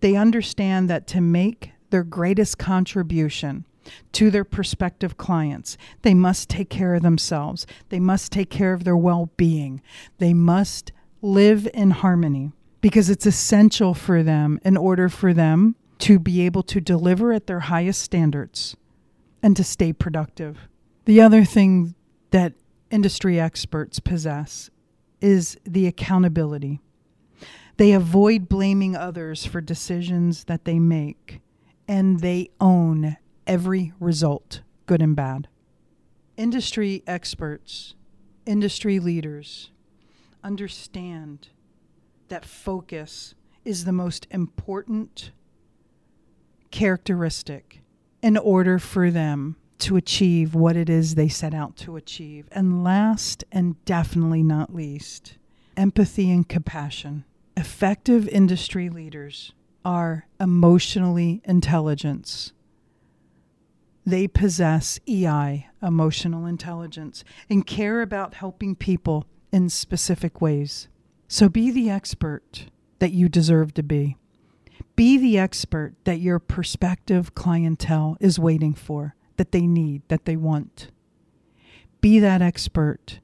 They 0.00 0.16
understand 0.16 0.90
that 0.90 1.06
to 1.08 1.20
make 1.20 1.72
their 1.90 2.04
greatest 2.04 2.58
contribution 2.58 3.64
to 4.12 4.30
their 4.30 4.44
prospective 4.44 5.16
clients, 5.16 5.76
they 6.02 6.14
must 6.14 6.48
take 6.48 6.68
care 6.68 6.94
of 6.94 7.02
themselves. 7.02 7.66
They 7.88 8.00
must 8.00 8.32
take 8.32 8.50
care 8.50 8.72
of 8.72 8.84
their 8.84 8.96
well 8.96 9.30
being. 9.36 9.82
They 10.18 10.34
must 10.34 10.92
live 11.20 11.68
in 11.72 11.90
harmony 11.90 12.52
because 12.80 13.08
it's 13.08 13.26
essential 13.26 13.94
for 13.94 14.22
them 14.22 14.60
in 14.64 14.76
order 14.76 15.08
for 15.08 15.32
them 15.32 15.76
to 16.00 16.18
be 16.18 16.42
able 16.42 16.64
to 16.64 16.80
deliver 16.80 17.32
at 17.32 17.46
their 17.46 17.60
highest 17.60 18.02
standards 18.02 18.76
and 19.42 19.56
to 19.56 19.64
stay 19.64 19.92
productive. 19.92 20.68
The 21.04 21.20
other 21.20 21.44
thing 21.44 21.94
that 22.32 22.54
industry 22.90 23.40
experts 23.40 24.00
possess 24.00 24.68
is 25.20 25.56
the 25.64 25.86
accountability. 25.86 26.80
They 27.76 27.92
avoid 27.92 28.48
blaming 28.48 28.96
others 28.96 29.46
for 29.46 29.60
decisions 29.60 30.44
that 30.44 30.64
they 30.64 30.78
make, 30.78 31.40
and 31.88 32.20
they 32.20 32.50
own 32.60 33.16
every 33.46 33.92
result, 34.00 34.62
good 34.86 35.02
and 35.02 35.16
bad. 35.16 35.48
Industry 36.36 37.02
experts, 37.06 37.94
industry 38.46 38.98
leaders 38.98 39.70
understand 40.42 41.48
that 42.28 42.44
focus 42.44 43.34
is 43.64 43.84
the 43.84 43.92
most 43.92 44.26
important 44.30 45.30
characteristic 46.70 47.80
in 48.22 48.36
order 48.36 48.78
for 48.78 49.10
them 49.10 49.56
to 49.78 49.96
achieve 49.96 50.54
what 50.54 50.76
it 50.76 50.88
is 50.88 51.14
they 51.14 51.28
set 51.28 51.52
out 51.52 51.76
to 51.76 51.96
achieve. 51.96 52.48
And 52.52 52.84
last 52.84 53.44
and 53.50 53.84
definitely 53.84 54.42
not 54.42 54.74
least, 54.74 55.36
empathy 55.76 56.30
and 56.30 56.48
compassion. 56.48 57.24
Effective 57.56 58.28
industry 58.28 58.88
leaders 58.88 59.52
are 59.84 60.26
emotionally 60.40 61.42
intelligent. 61.44 62.52
They 64.04 64.26
possess 64.26 64.98
EI, 65.08 65.68
emotional 65.80 66.46
intelligence, 66.46 67.24
and 67.48 67.66
care 67.66 68.02
about 68.02 68.34
helping 68.34 68.74
people 68.74 69.26
in 69.52 69.68
specific 69.68 70.40
ways. 70.40 70.88
So 71.28 71.48
be 71.48 71.70
the 71.70 71.88
expert 71.88 72.66
that 72.98 73.12
you 73.12 73.28
deserve 73.28 73.74
to 73.74 73.82
be. 73.82 74.16
Be 74.96 75.16
the 75.16 75.38
expert 75.38 75.94
that 76.04 76.20
your 76.20 76.38
prospective 76.38 77.34
clientele 77.34 78.16
is 78.20 78.38
waiting 78.38 78.74
for, 78.74 79.14
that 79.36 79.52
they 79.52 79.66
need, 79.66 80.02
that 80.08 80.24
they 80.24 80.36
want. 80.36 80.88
Be 82.00 82.18
that 82.18 82.42
expert 82.42 83.20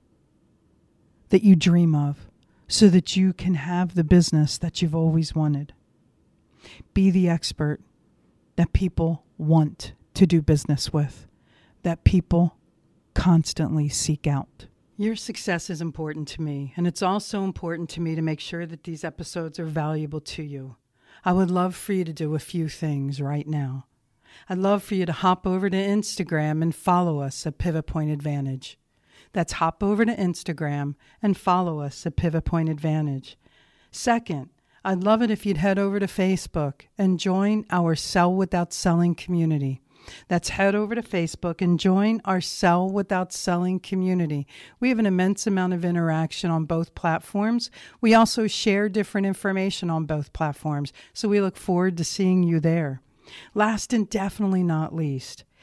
that 1.30 1.42
you 1.42 1.56
dream 1.56 1.94
of 1.94 2.28
so 2.68 2.88
that 2.88 3.16
you 3.16 3.32
can 3.32 3.54
have 3.54 3.94
the 3.94 4.04
business 4.04 4.58
that 4.58 4.80
you've 4.80 4.94
always 4.94 5.34
wanted. 5.34 5.72
Be 6.94 7.10
the 7.10 7.28
expert 7.28 7.80
that 8.56 8.72
people 8.72 9.24
want 9.36 9.92
to 10.14 10.26
do 10.26 10.42
business 10.42 10.92
with, 10.92 11.26
that 11.82 12.04
people 12.04 12.56
constantly 13.14 13.88
seek 13.88 14.26
out. 14.26 14.66
Your 14.96 15.14
success 15.14 15.70
is 15.70 15.80
important 15.80 16.26
to 16.28 16.42
me, 16.42 16.72
and 16.76 16.86
it's 16.86 17.02
also 17.02 17.44
important 17.44 17.88
to 17.90 18.00
me 18.00 18.14
to 18.14 18.22
make 18.22 18.40
sure 18.40 18.66
that 18.66 18.84
these 18.84 19.04
episodes 19.04 19.58
are 19.58 19.64
valuable 19.64 20.20
to 20.20 20.42
you. 20.42 20.76
I 21.24 21.32
would 21.32 21.50
love 21.50 21.76
for 21.76 21.92
you 21.92 22.04
to 22.04 22.12
do 22.12 22.34
a 22.34 22.40
few 22.40 22.68
things 22.68 23.20
right 23.20 23.46
now. 23.46 23.86
I'd 24.48 24.58
love 24.58 24.82
for 24.82 24.94
you 24.94 25.06
to 25.06 25.12
hop 25.12 25.46
over 25.46 25.70
to 25.70 25.76
Instagram 25.76 26.62
and 26.62 26.74
follow 26.74 27.20
us 27.20 27.46
at 27.46 27.58
Pivot 27.58 27.86
Point 27.86 28.10
Advantage. 28.10 28.78
That's 29.32 29.54
hop 29.54 29.82
over 29.82 30.04
to 30.04 30.16
Instagram 30.16 30.94
and 31.22 31.36
follow 31.36 31.80
us 31.80 32.06
at 32.06 32.16
Pivot 32.16 32.44
Point 32.44 32.68
Advantage. 32.68 33.36
Second, 33.90 34.50
I'd 34.84 35.04
love 35.04 35.22
it 35.22 35.30
if 35.30 35.44
you'd 35.44 35.58
head 35.58 35.78
over 35.78 36.00
to 36.00 36.06
Facebook 36.06 36.82
and 36.96 37.20
join 37.20 37.66
our 37.70 37.94
Sell 37.94 38.32
Without 38.32 38.72
Selling 38.72 39.14
community. 39.14 39.82
That's 40.28 40.50
head 40.50 40.74
over 40.74 40.94
to 40.94 41.02
Facebook 41.02 41.60
and 41.60 41.78
join 41.78 42.20
our 42.24 42.40
Sell 42.40 42.88
Without 42.88 43.32
Selling 43.32 43.80
community. 43.80 44.46
We 44.80 44.88
have 44.88 44.98
an 44.98 45.06
immense 45.06 45.46
amount 45.46 45.74
of 45.74 45.84
interaction 45.84 46.50
on 46.50 46.64
both 46.64 46.94
platforms. 46.94 47.70
We 48.00 48.14
also 48.14 48.46
share 48.46 48.88
different 48.88 49.26
information 49.26 49.90
on 49.90 50.06
both 50.06 50.32
platforms, 50.32 50.92
so 51.12 51.28
we 51.28 51.40
look 51.40 51.56
forward 51.56 51.96
to 51.98 52.04
seeing 52.04 52.42
you 52.42 52.60
there. 52.60 53.00
Last 53.54 53.92
and 53.92 54.08
definitely 54.08 54.62
not 54.62 54.94
least, 54.94 55.44